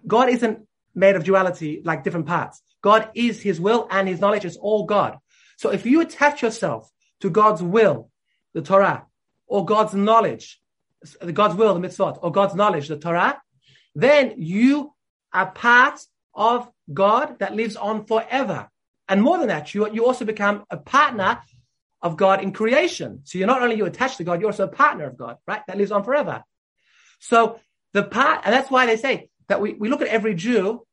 [0.07, 2.63] God isn't made of duality like different parts.
[2.83, 5.19] God is His will and His knowledge is all God.
[5.57, 6.91] So if you attach yourself
[7.21, 8.11] to God's will,
[8.55, 9.07] the Torah,
[9.47, 10.61] or God's knowledge,
[11.33, 13.41] God's will, the mitzvot, or God's knowledge, the Torah,
[13.95, 14.95] then you
[15.33, 16.01] are part
[16.35, 18.69] of God that lives on forever.
[19.09, 21.41] And more than that, you, you also become a partner
[22.03, 23.23] of God in creation.
[23.25, 25.63] So you're not only you attached to God, you're also a partner of God, right?
[25.67, 26.45] That lives on forever.
[27.19, 27.61] So
[27.93, 30.87] the part, and that's why they say that we, we look at every Jew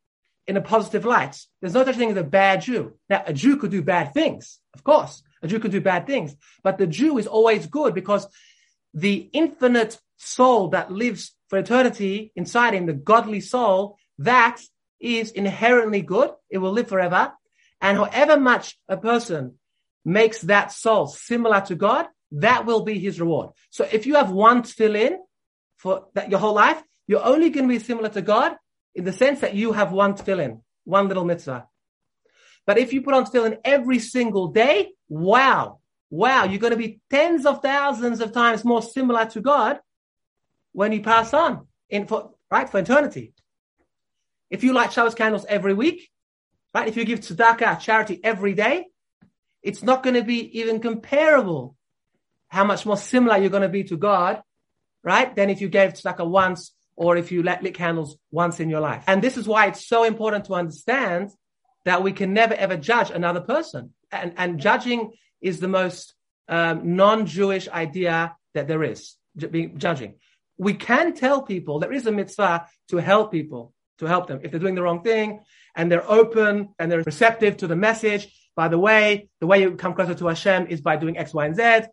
[0.47, 1.39] in a positive light.
[1.61, 2.93] There's no such thing as a bad Jew.
[3.09, 5.21] Now, a Jew could do bad things, of course.
[5.43, 8.27] A Jew could do bad things, but the Jew is always good because
[8.93, 14.59] the infinite soul that lives for eternity inside him, the godly soul, that
[14.99, 16.31] is inherently good.
[16.49, 17.33] It will live forever.
[17.79, 19.59] And however much a person
[20.03, 23.51] makes that soul similar to God, that will be his reward.
[23.69, 25.17] So if you have one tefillin
[25.75, 28.55] for that your whole life, you're only going to be similar to God
[28.93, 31.67] in the sense that you have one tefillin, one little mitzvah.
[32.65, 36.99] But if you put on tefillin every single day, wow, wow, you're going to be
[37.09, 39.79] tens of thousands of times more similar to God
[40.73, 43.33] when you pass on in for, right, for eternity.
[44.49, 46.09] If you light Shabbos candles every week,
[46.73, 46.87] right?
[46.87, 48.85] If you give tzedakah, charity every day,
[49.61, 51.75] it's not going to be even comparable
[52.47, 54.41] how much more similar you're going to be to God,
[55.03, 55.35] right?
[55.35, 59.03] Than if you gave tzedakah once or if you lit, candles once in your life.
[59.07, 61.29] And this is why it's so important to understand
[61.85, 63.93] that we can never ever judge another person.
[64.11, 66.13] And, and judging is the most
[66.49, 69.15] um, non-Jewish idea that there is,
[69.51, 70.15] being judging.
[70.57, 74.39] We can tell people there is a mitzvah to help people to help them.
[74.43, 75.41] If they're doing the wrong thing
[75.75, 79.71] and they're open and they're receptive to the message, by the way, the way you
[79.75, 81.87] come closer to Hashem is by doing X, Y, and Z.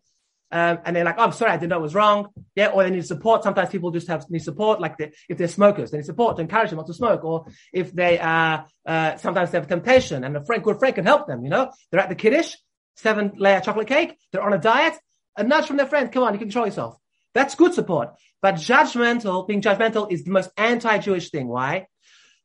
[0.51, 2.29] Um, and they're like, oh, I'm sorry, I didn't know it was wrong.
[2.55, 3.43] Yeah, or they need support.
[3.43, 6.41] Sometimes people just have need support, like they, if they're smokers, they need support to
[6.41, 7.23] encourage them not to smoke.
[7.23, 11.05] Or if they are, uh, sometimes they have temptation and a friend, good friend can
[11.05, 11.71] help them, you know?
[11.91, 12.55] They're at the kiddush,
[12.95, 14.93] seven layer chocolate cake, they're on a diet,
[15.35, 16.97] a nudge from their friend, come on, you can control yourself.
[17.33, 18.13] That's good support.
[18.41, 21.47] But judgmental, being judgmental is the most anti-Jewish thing.
[21.47, 21.87] Why?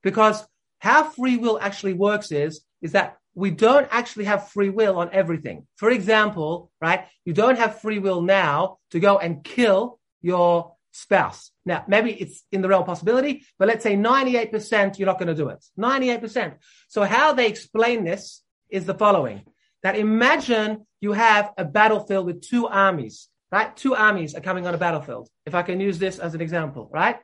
[0.02, 0.44] Because
[0.78, 5.10] how free will actually works is, is that we don't actually have free will on
[5.12, 5.66] everything.
[5.76, 7.06] For example, right?
[7.24, 11.52] You don't have free will now to go and kill your spouse.
[11.64, 15.34] Now, maybe it's in the realm possibility, but let's say 98% you're not going to
[15.34, 15.64] do it.
[15.78, 16.54] 98%.
[16.88, 19.42] So how they explain this is the following.
[19.82, 23.74] That imagine you have a battlefield with two armies, right?
[23.76, 25.30] Two armies are coming on a battlefield.
[25.46, 27.18] If I can use this as an example, right?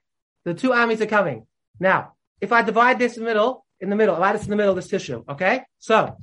[0.45, 1.47] The two armies are coming.
[1.79, 4.77] Now, if I divide this middle, in the middle, divide this in the middle of
[4.77, 5.63] this tissue, okay?
[5.79, 6.17] So,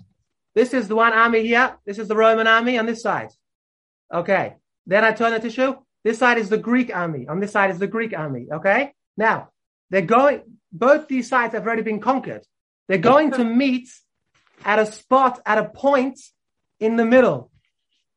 [0.55, 1.77] this is the one army here.
[1.85, 3.29] This is the Roman army on this side.
[4.13, 4.55] Okay.
[4.85, 5.75] Then I turn the tissue.
[6.03, 7.27] This side is the Greek army.
[7.27, 8.47] On this side is the Greek army.
[8.51, 8.93] Okay.
[9.17, 9.49] Now,
[9.89, 10.41] they're going,
[10.71, 12.43] both these sides have already been conquered.
[12.87, 13.89] They're going to meet
[14.65, 16.19] at a spot, at a point
[16.79, 17.49] in the middle.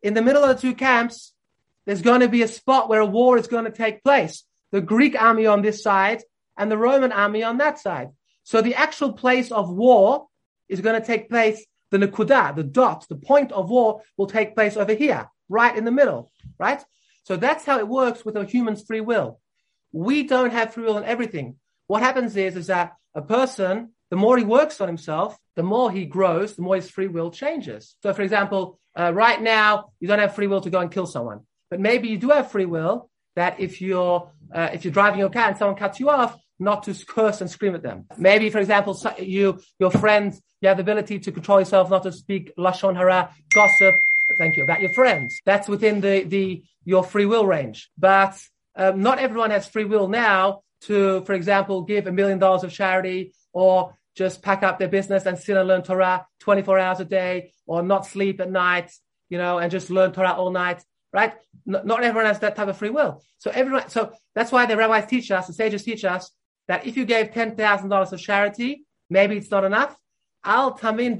[0.03, 1.32] In the middle of the two camps,
[1.87, 4.45] there's going to be a spot where a war is going to take place.
[4.72, 6.22] The Greek army on this side
[6.59, 8.09] and the Roman army on that side.
[8.47, 10.28] So the actual place of war
[10.68, 14.55] is going to take place the nakuda, the dot, the point of war will take
[14.55, 16.80] place over here, right in the middle, right?
[17.24, 19.40] So that's how it works with a human's free will.
[19.90, 21.57] We don't have free will in everything.
[21.88, 25.90] What happens is, is that a person, the more he works on himself, the more
[25.90, 27.97] he grows, the more his free will changes.
[28.01, 31.07] So, for example, uh, right now you don't have free will to go and kill
[31.07, 35.18] someone, but maybe you do have free will that if you're uh, if you're driving
[35.18, 38.07] your car and someone cuts you off, not to curse and scream at them.
[38.17, 42.13] Maybe, for example, you your friends, you have the ability to control yourself not to
[42.13, 43.95] speak lashon hara, gossip.
[44.39, 45.41] Thank you about your friends.
[45.45, 47.91] That's within the the your free will range.
[47.99, 48.41] But
[48.75, 52.73] um, not everyone has free will now to, for example, give a million dollars of
[52.73, 57.05] charity or just pack up their business and sit and learn Torah 24 hours a
[57.05, 58.91] day or not sleep at night,
[59.29, 60.83] you know, and just learn Torah all night,
[61.13, 61.35] right?
[61.67, 63.23] not everyone has that type of free will.
[63.39, 66.31] So everyone, so that's why the rabbis teach us, the sages teach us
[66.69, 69.97] that if you gave $10,000 of charity, maybe it's not enough.
[70.45, 71.17] Al tamin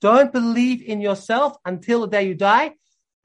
[0.00, 2.72] Don't believe in yourself until the day you die,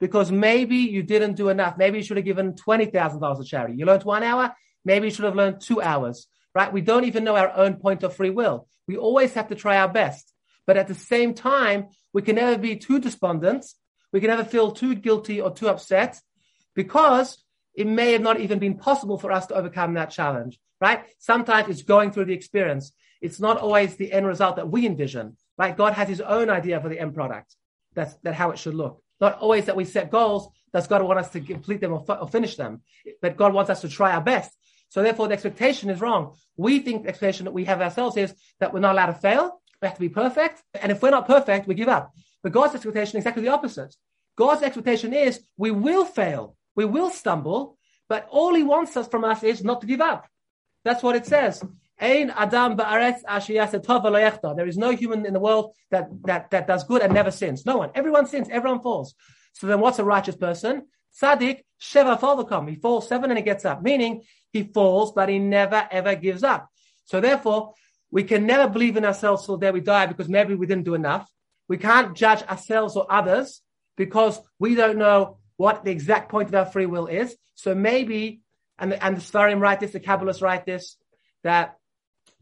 [0.00, 1.76] because maybe you didn't do enough.
[1.76, 3.74] Maybe you should have given $20,000 of charity.
[3.76, 4.54] You learned one hour.
[4.84, 6.72] Maybe you should have learned two hours right?
[6.72, 8.66] We don't even know our own point of free will.
[8.86, 10.32] We always have to try our best.
[10.66, 13.66] But at the same time, we can never be too despondent.
[14.12, 16.20] We can never feel too guilty or too upset
[16.74, 17.42] because
[17.80, 21.06] it may have not even been possible for us to overcome that challenge, right?
[21.18, 22.92] Sometimes it's going through the experience.
[23.22, 25.74] It's not always the end result that we envision, right?
[25.74, 27.56] God has his own idea for the end product.
[27.94, 29.02] That's that how it should look.
[29.18, 30.50] Not always that we set goals.
[30.74, 32.82] Does God want us to complete them or, f- or finish them?
[33.22, 34.54] But God wants us to try our best.
[34.90, 36.36] So therefore, the expectation is wrong.
[36.58, 39.62] We think the expectation that we have ourselves is that we're not allowed to fail.
[39.80, 40.62] We have to be perfect.
[40.74, 42.12] And if we're not perfect, we give up.
[42.42, 43.96] But God's expectation is exactly the opposite.
[44.36, 46.56] God's expectation is we will fail.
[46.80, 47.76] We will stumble.
[48.08, 50.26] But all he wants us from us is not to give up.
[50.82, 51.62] That's what it says.
[52.00, 52.26] There
[54.66, 57.66] is no human in the world that, that, that does good and never sins.
[57.66, 57.90] No one.
[57.94, 58.48] Everyone sins.
[58.50, 59.14] Everyone falls.
[59.52, 60.86] So then what's a righteous person?
[61.20, 62.70] Tzaddik, Sheva Falvakom.
[62.70, 63.82] He falls seven and he gets up.
[63.82, 66.70] Meaning he falls, but he never ever gives up.
[67.04, 67.74] So therefore,
[68.10, 70.84] we can never believe in ourselves till the day we die because maybe we didn't
[70.84, 71.28] do enough.
[71.68, 73.60] We can't judge ourselves or others
[73.98, 77.36] because we don't know what the exact point of our free will is.
[77.54, 78.40] So maybe,
[78.78, 80.96] and the, and the Sefarim write this, the Kabbalists write this,
[81.44, 81.76] that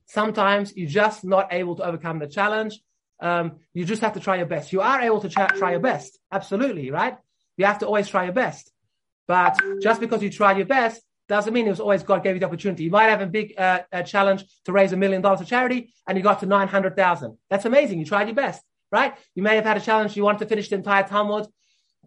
[0.06, 2.78] sometimes you're just not able to overcome the challenge.
[3.18, 4.72] Um, you just have to try your best.
[4.72, 6.16] You are able to try, your best.
[6.30, 7.16] Absolutely, right?
[7.56, 8.70] You have to always try your best.
[9.26, 12.40] But just because you tried your best doesn't mean it was always God gave you
[12.40, 12.84] the opportunity.
[12.84, 15.92] You might have a big uh, a challenge to raise a million dollars of charity
[16.06, 17.36] and you got to 900,000.
[17.50, 17.98] That's amazing.
[17.98, 18.62] You tried your best,
[18.92, 19.14] right?
[19.34, 20.16] You may have had a challenge.
[20.16, 21.48] You wanted to finish the entire Talmud,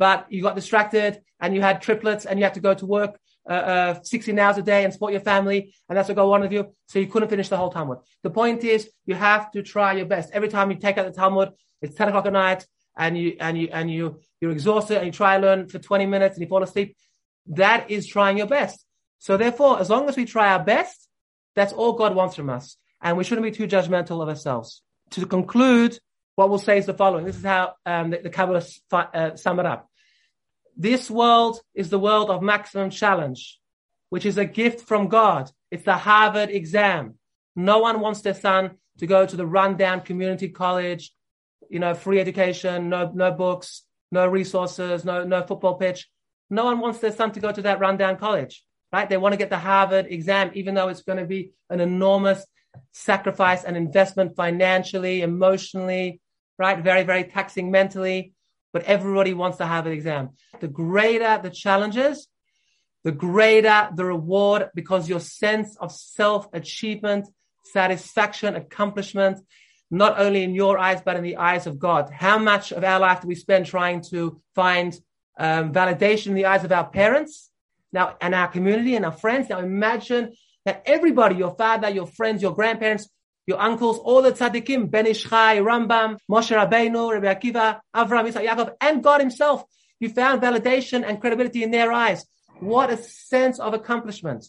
[0.01, 3.19] but you got distracted and you had triplets and you had to go to work
[3.47, 5.75] uh, uh, 16 hours a day and support your family.
[5.87, 6.73] And that's what God wanted you.
[6.87, 7.99] So you couldn't finish the whole Talmud.
[8.23, 10.31] The point is you have to try your best.
[10.33, 11.49] Every time you take out the Talmud,
[11.83, 12.65] it's 10 o'clock at night
[12.97, 16.07] and you, and you, and you, you're exhausted and you try to learn for 20
[16.07, 16.97] minutes and you fall asleep.
[17.45, 18.83] That is trying your best.
[19.19, 21.09] So therefore, as long as we try our best,
[21.55, 22.75] that's all God wants from us.
[23.03, 24.81] And we shouldn't be too judgmental of ourselves.
[25.11, 25.99] To conclude,
[26.33, 27.25] what we'll say is the following.
[27.25, 29.90] This is how um, the, the Kabbalists uh, sum it up.
[30.77, 33.59] This world is the world of maximum challenge,
[34.09, 35.51] which is a gift from God.
[35.69, 37.15] It's the Harvard exam.
[37.55, 41.13] No one wants their son to go to the rundown community college,
[41.69, 46.09] you know, free education, no, no books, no resources, no, no football pitch.
[46.49, 49.09] No one wants their son to go to that rundown college right?
[49.09, 52.45] They want to get the Harvard exam, even though it's going to be an enormous
[52.91, 56.19] sacrifice and investment financially, emotionally,
[56.57, 56.83] right?
[56.83, 58.33] Very, very taxing mentally.
[58.73, 60.29] But everybody wants to have an exam.
[60.59, 62.27] The greater the challenges,
[63.03, 67.27] the greater the reward because your sense of self achievement,
[67.63, 69.39] satisfaction, accomplishment,
[69.89, 72.09] not only in your eyes, but in the eyes of God.
[72.09, 74.97] How much of our life do we spend trying to find
[75.37, 77.51] um, validation in the eyes of our parents?
[77.91, 79.49] now and our community and our friends.
[79.49, 80.33] Now imagine
[80.65, 83.09] that everybody, your father, your friends, your grandparents,
[83.47, 88.47] your uncles, all the tzaddikim, Ben Ish Chai, Rambam, Moshe Rabbeinu, Rabbi Akiva, Avram, Yitzhak,
[88.47, 89.63] Yaakov, and God himself.
[89.99, 92.25] You found validation and credibility in their eyes.
[92.59, 94.45] What a sense of accomplishment.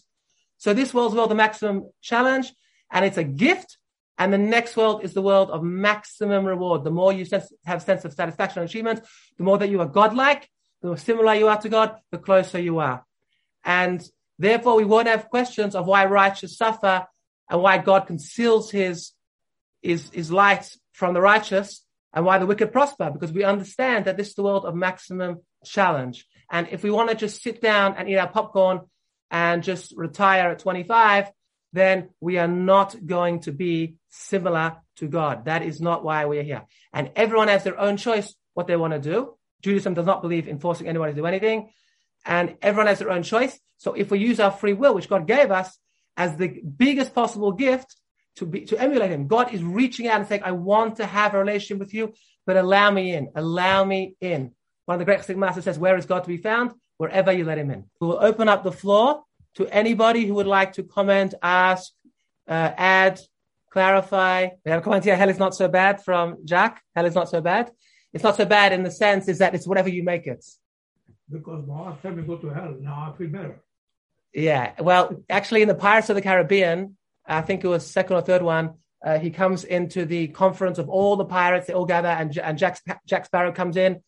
[0.57, 2.53] So this world's world, the maximum challenge,
[2.91, 3.77] and it's a gift.
[4.17, 6.83] And the next world is the world of maximum reward.
[6.83, 7.25] The more you
[7.65, 9.01] have sense of satisfaction and achievement,
[9.37, 10.47] the more that you are godlike,
[10.81, 13.03] the more similar you are to God, the closer you are.
[13.65, 17.07] And therefore, we won't have questions of why righteous suffer
[17.53, 19.11] and why God conceals his,
[19.83, 24.17] his, his light from the righteous and why the wicked prosper, because we understand that
[24.17, 26.25] this is the world of maximum challenge.
[26.51, 28.81] And if we want to just sit down and eat our popcorn
[29.29, 31.31] and just retire at 25,
[31.73, 35.45] then we are not going to be similar to God.
[35.45, 36.63] That is not why we're here.
[36.91, 39.35] And everyone has their own choice what they want to do.
[39.61, 41.69] Judaism does not believe in forcing anyone to do anything.
[42.25, 43.59] And everyone has their own choice.
[43.77, 45.77] So if we use our free will, which God gave us
[46.17, 47.95] as the biggest possible gift
[48.37, 51.33] to be, to emulate him, God is reaching out and saying, I want to have
[51.33, 52.13] a relationship with you,
[52.45, 54.51] but allow me in, allow me in.
[54.85, 56.71] One of the great Chassidic masters says, where is God to be found?
[56.97, 57.85] Wherever you let him in.
[57.99, 59.23] We will open up the floor
[59.55, 61.91] to anybody who would like to comment, ask,
[62.47, 63.19] uh, add,
[63.71, 64.49] clarify.
[64.63, 65.15] We have a comment here.
[65.15, 66.81] Hell is not so bad from Jack.
[66.95, 67.71] Hell is not so bad.
[68.13, 70.45] It's not so bad in the sense is that it's whatever you make it.
[71.29, 72.75] Because my wife told me go to hell.
[72.79, 73.59] Now I feel better.
[74.33, 74.73] Yeah.
[74.79, 78.41] Well, actually, in the Pirates of the Caribbean, I think it was second or third
[78.41, 78.75] one.
[79.03, 81.67] Uh, he comes into the conference of all the pirates.
[81.67, 84.01] They all gather, and, and Jack, Jack Sparrow comes in,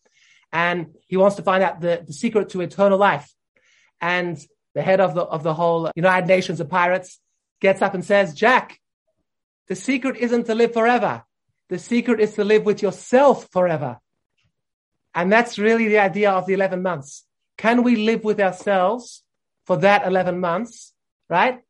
[0.52, 3.30] and he wants to find out the, the secret to eternal life.
[4.00, 4.38] And
[4.74, 7.18] the head of the of the whole United Nations of pirates
[7.60, 8.80] gets up and says, "Jack,
[9.68, 11.24] the secret isn't to live forever.
[11.68, 13.98] The secret is to live with yourself forever."
[15.14, 17.24] And that's really the idea of the 11 months.
[17.56, 19.22] Can we live with ourselves
[19.66, 20.92] for that 11 months,
[21.28, 21.60] right?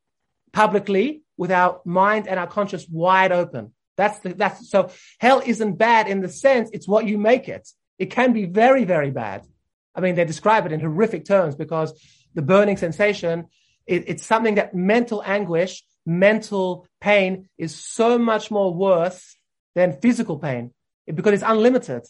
[0.52, 3.72] Publicly with our mind and our conscience wide open.
[3.96, 7.68] That's the, that's, so hell isn't bad in the sense it's what you make it.
[7.98, 9.46] It can be very, very bad.
[9.94, 11.98] I mean, they describe it in horrific terms because
[12.34, 13.46] the burning sensation,
[13.86, 19.36] it, it's something that mental anguish, mental pain is so much more worse
[19.74, 20.72] than physical pain
[21.06, 22.02] because it's unlimited,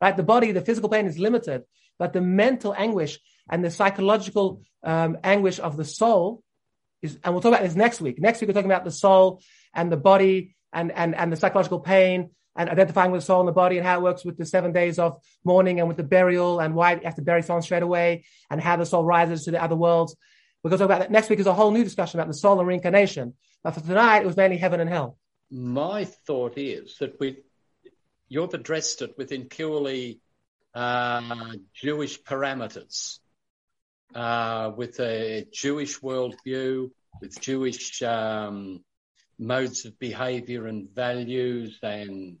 [0.00, 0.16] right?
[0.16, 1.64] The body, the physical pain is limited,
[1.98, 3.20] but the mental anguish
[3.50, 6.42] and the psychological um, anguish of the soul
[7.02, 8.18] is, and we'll talk about this next week.
[8.18, 9.42] Next week, we're talking about the soul
[9.74, 13.48] and the body and, and, and the psychological pain and identifying with the soul and
[13.48, 16.04] the body and how it works with the seven days of mourning and with the
[16.04, 19.44] burial and why you have to bury someone straight away and how the soul rises
[19.44, 20.16] to the other worlds.
[20.62, 21.10] We're going to talk about that.
[21.10, 23.34] Next week is a whole new discussion about the soul and reincarnation.
[23.62, 25.18] But for tonight, it was mainly heaven and hell.
[25.50, 27.38] My thought is that we,
[28.28, 30.20] you've addressed it within purely
[30.74, 33.18] uh, Jewish parameters
[34.14, 36.90] uh, with a Jewish worldview,
[37.20, 38.84] with Jewish um,
[39.38, 42.38] modes of behaviour and values and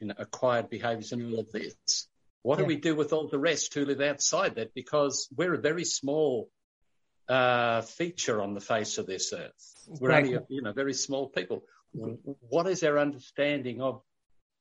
[0.00, 2.08] you know, acquired behaviours and all of this.
[2.42, 2.64] What yeah.
[2.64, 4.74] do we do with all the rest who live outside that?
[4.74, 6.48] Because we're a very small
[7.28, 9.52] uh, feature on the face of this earth.
[9.88, 11.64] We're only, you know, very small people.
[11.92, 14.02] What is our understanding of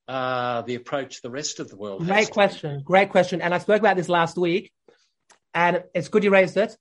[0.07, 2.05] uh, the approach the rest of the world?
[2.05, 2.81] Great question.
[2.83, 3.41] Great question.
[3.41, 4.71] And I spoke about this last week.
[5.55, 6.77] And it's good you raised it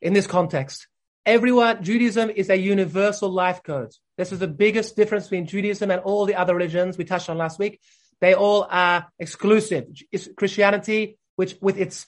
[0.00, 0.88] in this context.
[1.26, 3.92] Everyone, Judaism is a universal life code.
[4.16, 7.36] This is the biggest difference between Judaism and all the other religions we touched on
[7.36, 7.80] last week.
[8.20, 9.88] They all are exclusive.
[10.10, 12.06] It's Christianity, which with its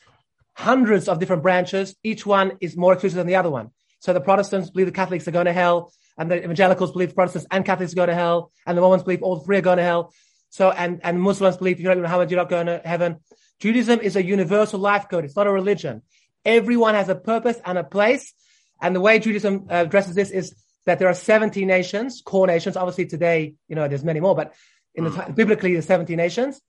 [0.54, 3.70] hundreds of different branches, each one is more exclusive than the other one.
[4.00, 7.46] So the Protestants believe the Catholics are going to hell, and the evangelicals believe Protestants
[7.50, 10.12] and Catholics go to hell, and the Mormons believe all three are going to hell.
[10.50, 13.18] So, and, and Muslims believe if you don't Muhammad, you're not going to heaven.
[13.60, 15.24] Judaism is a universal life code.
[15.24, 16.02] It's not a religion.
[16.44, 18.32] Everyone has a purpose and a place.
[18.80, 20.54] And the way Judaism uh, addresses this is
[20.86, 22.76] that there are 70 nations, core nations.
[22.76, 24.54] Obviously today, you know, there's many more, but
[24.94, 26.60] in the time, biblically, there's 70 nations.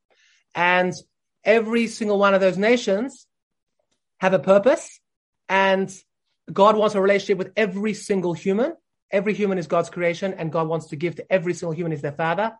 [0.55, 0.93] And
[1.43, 3.27] every single one of those nations
[4.17, 4.99] have a purpose.
[5.47, 5.93] And
[6.51, 8.75] God wants a relationship with every single human.
[9.11, 12.01] Every human is God's creation and God wants to give to every single human is
[12.01, 12.53] their father.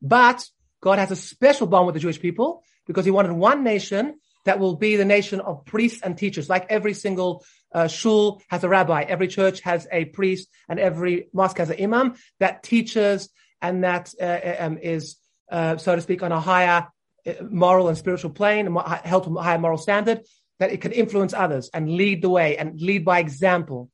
[0.00, 0.46] But
[0.80, 4.58] God has a special bond with the Jewish people because he wanted one nation that
[4.58, 6.48] will be the nation of priests and teachers.
[6.48, 11.28] Like every single uh, shul has a rabbi, every church has a priest, and every
[11.32, 13.28] mosque has an imam that teaches
[13.60, 15.16] and that uh, um, is,
[15.52, 16.88] uh, so to speak, on a higher
[17.26, 18.74] uh, moral and spiritual plane,
[19.04, 20.22] held to a higher moral standard,
[20.58, 23.90] that it can influence others and lead the way and lead by example.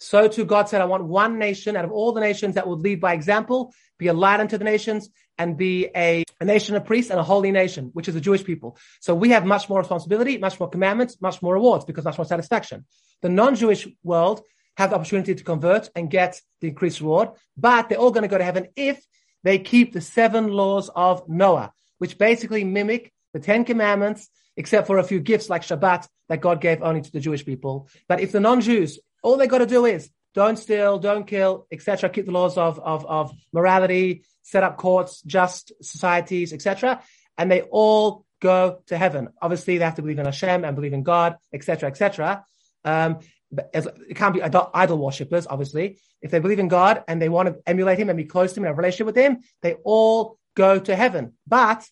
[0.00, 2.78] So too God said, I want one nation out of all the nations that will
[2.78, 5.08] lead by example, be a light unto the nations,
[5.38, 8.44] and be a, a nation of priests and a holy nation, which is the Jewish
[8.44, 8.76] people.
[9.00, 12.24] So we have much more responsibility, much more commandments, much more rewards because much more
[12.24, 12.84] satisfaction.
[13.22, 14.42] The non-Jewish world
[14.76, 18.28] have the opportunity to convert and get the increased reward, but they're all going to
[18.28, 19.04] go to heaven if
[19.42, 24.98] they keep the seven laws of Noah, which basically mimic the Ten Commandments, except for
[24.98, 27.88] a few gifts like Shabbat that God gave only to the Jewish people.
[28.08, 32.10] But if the non-Jews, all they got to do is don't steal, don't kill, etc.,
[32.10, 37.02] keep the laws of, of, of morality, set up courts, just societies, etc.
[37.38, 39.28] And they all go to heaven.
[39.40, 42.44] Obviously, they have to believe in Hashem and believe in God, etc., etc.
[42.84, 43.20] Um,
[43.72, 45.98] it can't be idol worshippers, obviously.
[46.20, 48.60] If they believe in God and they want to emulate Him and be close to
[48.60, 51.34] Him and have a relationship with Him, they all go to heaven.
[51.46, 51.86] But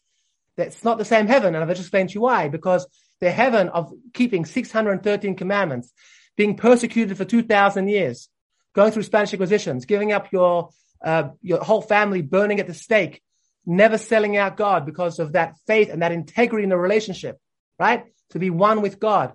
[0.57, 2.49] that's not the same heaven, and I've just explained to you why.
[2.49, 2.87] Because
[3.21, 5.93] the heaven of keeping 613 commandments,
[6.37, 8.29] being persecuted for 2,000 years,
[8.75, 10.71] going through Spanish inquisitions, giving up your
[11.05, 13.23] uh, your whole family burning at the stake,
[13.67, 17.39] never selling out God because of that faith and that integrity in the relationship,
[17.79, 18.05] right?
[18.31, 19.35] To be one with God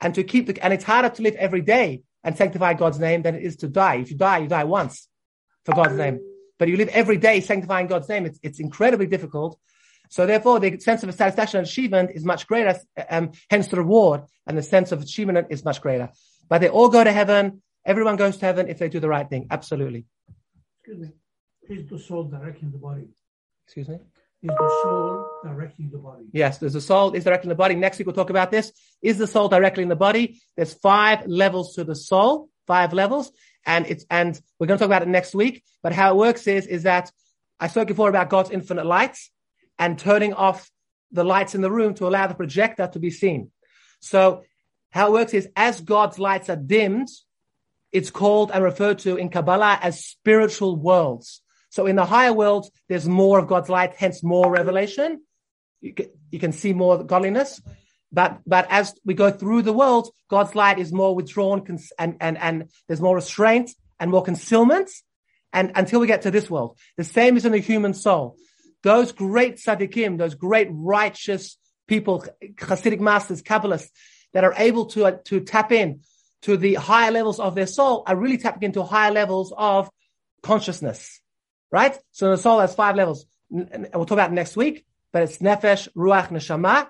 [0.00, 3.22] and to keep the, and it's harder to live every day and sanctify God's name
[3.22, 3.96] than it is to die.
[3.96, 5.08] If you die, you die once
[5.64, 6.20] for God's name.
[6.58, 8.26] But you live every day sanctifying God's name.
[8.26, 9.58] It's, it's incredibly difficult.
[10.08, 12.78] So therefore, the sense of satisfaction and achievement is much greater,
[13.10, 16.10] um, hence the reward and the sense of achievement is much greater.
[16.48, 17.62] But they all go to heaven.
[17.86, 19.46] Everyone goes to heaven if they do the right thing.
[19.50, 20.04] Absolutely.
[20.80, 21.12] Excuse me.
[21.68, 23.08] Is the soul directing the body?
[23.64, 24.00] Excuse me.
[24.42, 26.24] Is the soul directing the body?
[26.32, 27.76] Yes, there's a soul is directly in the body.
[27.76, 28.72] Next week we'll talk about this.
[29.02, 30.40] Is the soul directly in the body?
[30.56, 33.32] There's five levels to the soul, five levels,
[33.64, 35.64] and it's and we're going to talk about it next week.
[35.82, 37.10] But how it works is is that
[37.58, 39.30] I spoke before about God's infinite lights
[39.78, 40.70] and turning off
[41.12, 43.50] the lights in the room to allow the projector to be seen.
[44.00, 44.42] So
[44.90, 47.08] how it works is as God's lights are dimmed,
[47.92, 51.40] it's called and referred to in Kabbalah as spiritual worlds.
[51.70, 55.22] So in the higher world, there's more of God's light, hence more revelation.
[55.80, 57.60] You can, you can see more godliness.
[58.12, 61.64] But, but as we go through the world, God's light is more withdrawn
[61.98, 64.90] and, and, and there's more restraint and more concealment.
[65.52, 68.36] And until we get to this world, the same is in the human soul.
[68.82, 71.56] Those great tzaddikim, those great righteous
[71.88, 72.24] people,
[72.56, 73.90] Hasidic masters, Kabbalists,
[74.32, 76.00] that are able to, uh, to tap in
[76.46, 79.90] to the higher levels of their soul are really tapping into higher levels of
[80.44, 81.20] consciousness,
[81.72, 81.98] right?
[82.12, 83.26] So the soul has five levels.
[83.50, 86.86] We'll talk about next week, but it's nefesh, ruach, neshama.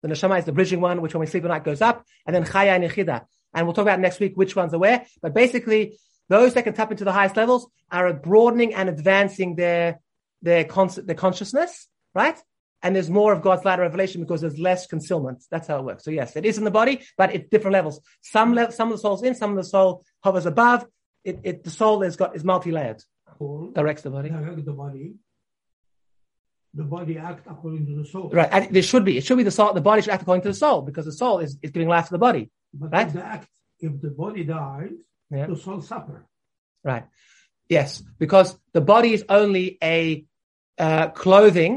[0.00, 2.34] The neshama is the bridging one, which when we sleep at night goes up, and
[2.34, 3.26] then chaya and yechida.
[3.52, 5.04] And we'll talk about next week which ones are where.
[5.20, 5.98] But basically,
[6.30, 10.00] those that can tap into the highest levels are broadening and advancing their
[10.40, 12.38] their, con- their consciousness, right?
[12.86, 15.38] And there's more of God's light revelation because there's less concealment.
[15.50, 16.04] That's how it works.
[16.04, 18.00] So yes, it is in the body, but it's different levels.
[18.20, 20.86] Some le- some of the soul's in, some of the soul hovers above.
[21.24, 23.02] It, it the soul is got is multi-layered.
[23.38, 24.28] Soul Directs the body.
[24.28, 25.06] direct the body.
[26.74, 28.30] The body act according to the soul.
[28.30, 28.48] Right.
[28.52, 29.16] And there should be.
[29.18, 29.72] It should be the soul.
[29.72, 32.06] The body should act according to the soul because the soul is, is giving life
[32.06, 32.50] to the body.
[32.72, 33.06] But Right.
[33.08, 33.48] if the act,
[33.80, 34.98] if the body dies,
[35.30, 35.46] Yeah.
[35.46, 36.18] the soul suffer.
[36.84, 37.04] Right.
[37.68, 40.24] Yes, because the body is only a
[40.78, 41.76] uh, clothing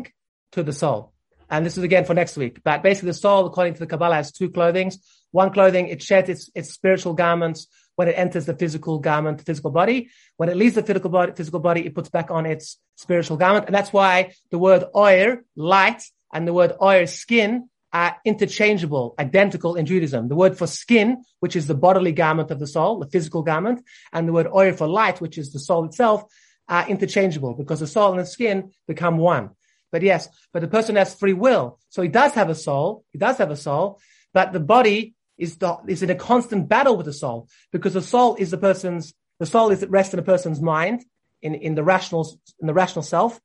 [0.53, 1.13] to the soul.
[1.49, 2.61] And this is again for next week.
[2.63, 4.99] But basically, the soul, according to the Kabbalah, has two clothings.
[5.31, 9.43] One clothing, it sheds its, its spiritual garments when it enters the physical garment, the
[9.43, 10.09] physical body.
[10.37, 13.65] When it leaves the physical body, physical body, it puts back on its spiritual garment.
[13.65, 19.75] And that's why the word oir, light, and the word oir, skin, are interchangeable, identical
[19.75, 20.27] in Judaism.
[20.27, 23.83] The word for skin, which is the bodily garment of the soul, the physical garment,
[24.13, 26.23] and the word oir for light, which is the soul itself,
[26.67, 29.49] are interchangeable because the soul and the skin become one.
[29.91, 31.79] But yes, but the person has free will.
[31.89, 33.03] So he does have a soul.
[33.11, 33.99] He does have a soul,
[34.33, 38.01] but the body is the, is in a constant battle with the soul because the
[38.01, 41.03] soul is the person's, the soul is at rest in a person's mind,
[41.41, 43.39] in, in the rational, in the rational self.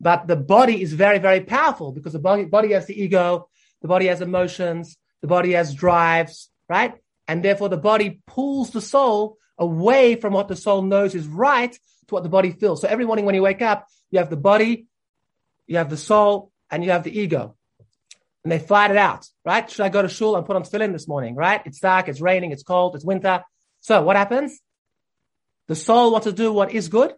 [0.00, 3.48] But the body is very, very powerful because the body, body has the ego,
[3.80, 6.94] the body has emotions, the body has drives, right?
[7.26, 11.72] And therefore the body pulls the soul away from what the soul knows is right
[11.72, 12.82] to what the body feels.
[12.82, 14.86] So every morning when you wake up, you have the body,
[15.66, 17.56] you have the soul, and you have the ego.
[18.44, 19.68] And they fight it out, right?
[19.68, 21.62] Should I go to shul and put on tefillin this morning, right?
[21.64, 23.42] It's dark, it's raining, it's cold, it's winter.
[23.80, 24.60] So what happens?
[25.66, 27.14] The soul wants to do what is good.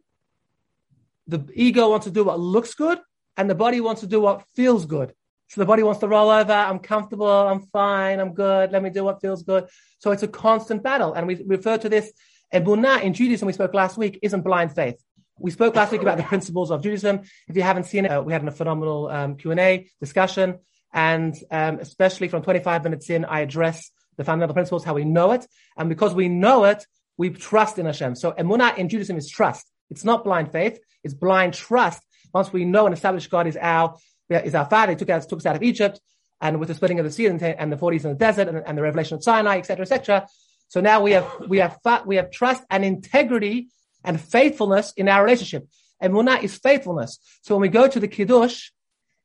[1.27, 2.99] The ego wants to do what looks good.
[3.37, 5.13] And the body wants to do what feels good.
[5.49, 6.53] So the body wants to roll over.
[6.53, 7.27] I'm comfortable.
[7.27, 8.21] I'm fine.
[8.21, 8.73] I'm good.
[8.73, 9.69] Let me do what feels good.
[9.99, 11.13] So it's a constant battle.
[11.13, 12.11] And we refer to this
[12.53, 14.97] Emunah in Judaism, we spoke last week, isn't blind faith.
[15.41, 17.21] We spoke last week about the principles of Judaism.
[17.47, 20.59] If you haven't seen it, uh, we had a phenomenal um, Q&A discussion.
[20.93, 25.33] And um, especially from 25 minutes in, I address the fundamental principles, how we know
[25.33, 25.47] it.
[25.77, 26.85] And because we know it,
[27.17, 28.17] we trust in Hashem.
[28.17, 29.71] So Emunah in Judaism is trust.
[29.91, 30.81] It's not blind faith.
[31.05, 32.03] It's blind trust.
[32.35, 33.95] Once we know and establish God is our,
[34.29, 36.01] is our father, he took us, took us out of Egypt
[36.41, 38.79] and with the splitting of the sea and, the 40s in the desert and, and
[38.79, 40.27] the revelation of Sinai, etc., etc.
[40.69, 43.69] So now we have, we have, we have trust and integrity
[44.05, 45.67] and faithfulness in our relationship.
[46.03, 47.19] Emunah is faithfulness.
[47.43, 48.71] So when we go to the Kiddush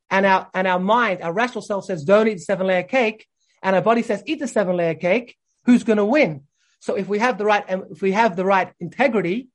[0.10, 3.28] and our, and our mind, our rational self says, don't eat the seven layer cake.
[3.62, 5.38] And our body says, eat the seven layer cake.
[5.66, 6.42] Who's going to win?
[6.80, 9.48] So if we have the right, if we have the right integrity,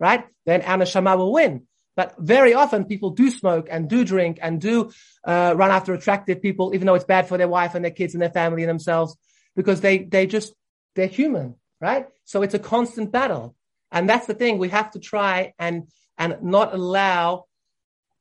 [0.00, 1.68] right, then our neshama will win.
[1.94, 4.90] But very often people do smoke and do drink and do
[5.24, 8.14] uh, run after attractive people, even though it's bad for their wife and their kids
[8.14, 9.16] and their family and themselves,
[9.54, 10.54] because they they just
[10.94, 12.06] they're human, right?
[12.24, 13.54] So it's a constant battle,
[13.92, 14.58] and that's the thing.
[14.58, 15.88] We have to try and
[16.18, 17.44] and not allow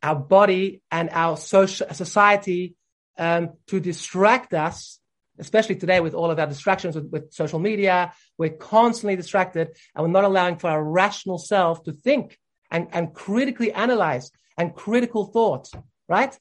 [0.04, 2.76] our body and our social society
[3.18, 5.02] um, to distract us
[5.42, 10.04] especially today with all of our distractions with, with, social media, we're constantly distracted and
[10.04, 12.38] we're not allowing for our rational self to think
[12.70, 15.68] and, and critically analyze and critical thought,
[16.08, 16.38] right?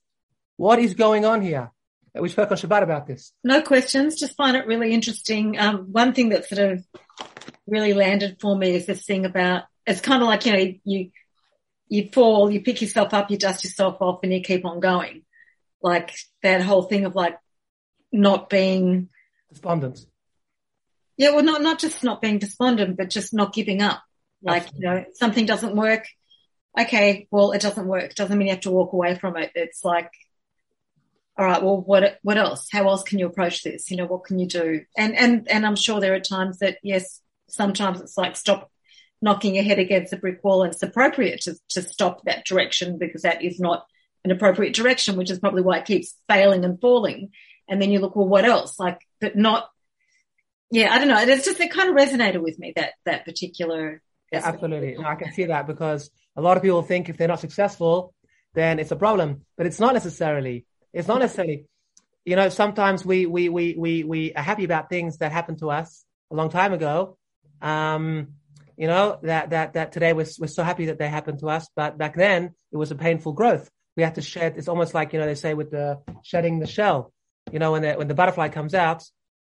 [0.57, 1.73] What is going on here?
[2.15, 3.33] We spoke on Shabbat about this.
[3.45, 4.19] No questions.
[4.19, 5.59] Just find it really interesting.
[5.59, 6.85] Um, one thing that sort of
[7.67, 11.11] really landed for me is this thing about, it's kind of like, you know, you,
[11.89, 15.23] you fall, you pick yourself up, you dust yourself off and you keep on going.
[15.83, 17.39] Like that whole thing of like
[18.13, 19.09] not being
[19.49, 20.07] despondent.
[21.17, 24.03] Yeah, well, not, not just not being despondent, but just not giving up.
[24.43, 24.89] Like, Absolutely.
[24.89, 26.07] you know, something doesn't work.
[26.79, 28.15] Okay, well, it doesn't work.
[28.15, 29.51] Doesn't mean you have to walk away from it.
[29.55, 30.11] It's like,
[31.37, 32.69] all right, well, what, what else?
[32.71, 33.91] How else can you approach this?
[33.91, 34.83] You know, what can you do?
[34.97, 37.21] And, and, and I'm sure there are times that, yes,
[37.53, 38.71] sometimes it's like stop
[39.23, 42.99] knocking your head against a brick wall and it's appropriate to, to stop that direction
[42.99, 43.87] because that is not
[44.25, 47.31] an appropriate direction, which is probably why it keeps failing and falling.
[47.69, 48.79] And then you look, well, what else?
[48.79, 49.69] Like, but not,
[50.71, 51.21] yeah, I don't know.
[51.21, 54.03] It's just, it kind of resonated with me, that, that particular.
[54.33, 54.97] Yeah, absolutely.
[54.99, 58.15] No, I can see that because a lot of people think if they're not successful,
[58.55, 60.67] then it's a problem, but it's not necessarily.
[60.93, 61.67] It's not necessarily.
[62.25, 65.71] You know, sometimes we, we, we, we, we are happy about things that happened to
[65.71, 67.17] us a long time ago.
[67.61, 68.35] Um,
[68.77, 71.69] you know, that, that, that today we're, we're so happy that they happened to us,
[71.77, 73.69] but back then it was a painful growth.
[73.95, 76.67] We had to shed, it's almost like, you know, they say with the shedding the
[76.67, 77.13] shell,
[77.53, 79.05] you know, when the, when the butterfly comes out,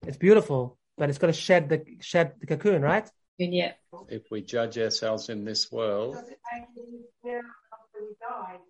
[0.04, 3.08] it's beautiful, but it's got to shed the, shed the cocoon, right?
[3.38, 3.72] Yeah.
[4.08, 6.16] If we judge ourselves in this world,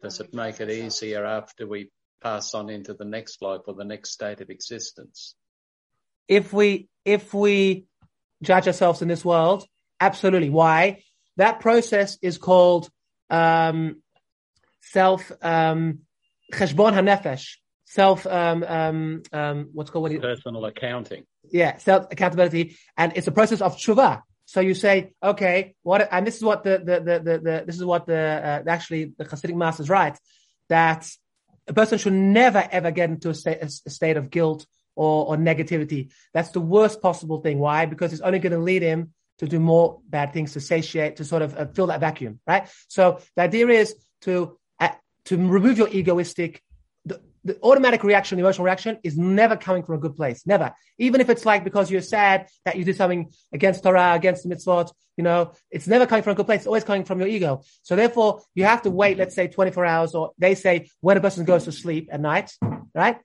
[0.02, 1.90] does it make it easier after we
[2.22, 5.34] pass on into the next life or the next state of existence?
[6.28, 7.86] If we, if we
[8.42, 9.66] judge ourselves in this world,
[10.00, 10.50] absolutely.
[10.50, 11.02] Why?
[11.36, 12.88] That process is called,
[13.28, 14.02] um,
[14.80, 16.00] self, um,
[16.52, 21.24] cheshbon hanefesh, self, um, um, um, what's called what personal accounting.
[21.50, 24.22] Yeah, self accountability, and it's a process of tshuva.
[24.46, 26.08] So you say, okay, what?
[26.10, 29.12] And this is what the the the, the, the this is what the uh, actually
[29.16, 30.18] the Hasidic masters write
[30.68, 31.08] that
[31.68, 35.36] a person should never ever get into a state, a state of guilt or, or
[35.36, 36.10] negativity.
[36.34, 37.58] That's the worst possible thing.
[37.58, 37.86] Why?
[37.86, 41.24] Because it's only going to lead him to do more bad things, to satiate, to
[41.24, 42.68] sort of uh, fill that vacuum, right?
[42.88, 44.90] So the idea is to uh,
[45.26, 46.62] to remove your egoistic
[47.44, 50.46] the automatic reaction, the emotional reaction is never coming from a good place.
[50.46, 50.72] Never.
[50.98, 54.54] Even if it's like because you're sad that you did something against Torah, against the
[54.54, 56.60] mitzvot, you know, it's never coming from a good place.
[56.60, 57.62] It's always coming from your ego.
[57.82, 61.20] So therefore, you have to wait, let's say 24 hours, or they say when a
[61.20, 62.52] person goes to sleep at night,
[62.94, 63.18] right?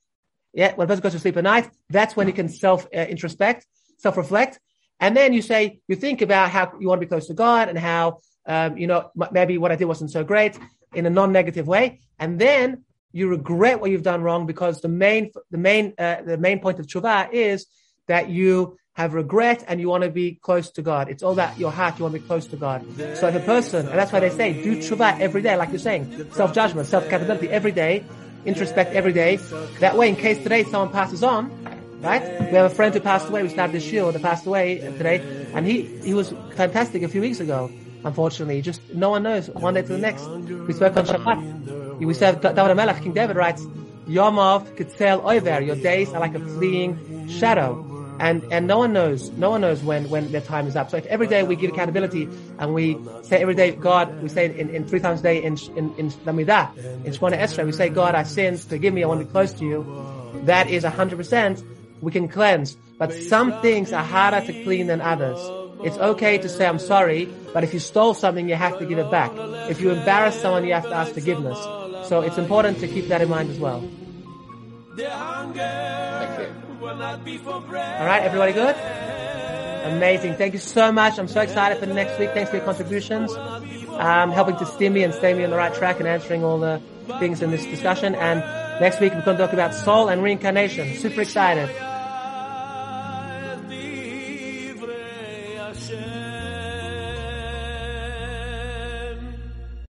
[0.55, 3.05] Yeah, when a person goes to sleep at night, that's when you can self uh,
[3.05, 3.65] introspect,
[3.97, 4.59] self reflect.
[5.01, 7.67] And then you say, you think about how you want to be close to God
[7.67, 10.57] and how, um, you know, maybe what I did wasn't so great
[10.93, 11.99] in a non-negative way.
[12.17, 16.37] And then you regret what you've done wrong because the main, the main, uh, the
[16.37, 17.65] main point of tshuva is
[18.07, 21.09] that you have regret and you want to be close to God.
[21.09, 22.85] It's all that your heart, you want to be close to God.
[23.17, 25.79] So if a person, and that's why they say, do tshuva every day, like you're
[25.79, 28.05] saying, self-judgment, self-accountability every day,
[28.45, 29.37] introspect every day.
[29.79, 31.51] That way, in case today someone passes on,
[32.01, 32.21] right?
[32.39, 33.43] We have a friend who passed away.
[33.43, 37.21] We started this year that passed away today, and he he was fantastic a few
[37.21, 37.71] weeks ago.
[38.03, 40.27] Unfortunately, just no one knows one day to the next.
[40.27, 41.97] We spoke on Shabbat.
[41.99, 43.63] We said, David Melech, King David writes,
[44.07, 47.94] Yomov Kitzel Oiver, your days are like a fleeing shadow.
[48.19, 50.89] And, and no one knows, no one knows when, when their time is up.
[50.89, 54.45] So if every day we give accountability and we say every day, God, we say
[54.45, 57.89] in, in three times a day in, in, in Amidah, in Shemona Esrei, we say,
[57.89, 60.41] God, I sinned, forgive me, I want to be close to you.
[60.45, 61.63] That is a hundred percent,
[62.01, 62.77] we can cleanse.
[62.97, 65.39] But some things are harder to clean than others.
[65.83, 68.97] It's okay to say I'm sorry, but if you stole something, you have to give
[68.97, 69.31] it back.
[69.69, 71.59] If you embarrass someone, you have to ask forgiveness.
[72.07, 73.83] So it's important to keep that in mind as well.
[74.97, 76.64] Thank you.
[77.99, 78.75] All right, everybody good?
[79.85, 80.35] Amazing.
[80.35, 81.19] Thank you so much.
[81.19, 82.31] I'm so excited for next week.
[82.31, 83.31] Thanks for your contributions.
[83.35, 86.59] Um, helping to steer me and stay me on the right track and answering all
[86.59, 86.81] the
[87.19, 88.15] things in this discussion.
[88.15, 88.39] And
[88.81, 90.95] next week we're going to talk about soul and reincarnation.
[90.97, 91.69] Super excited.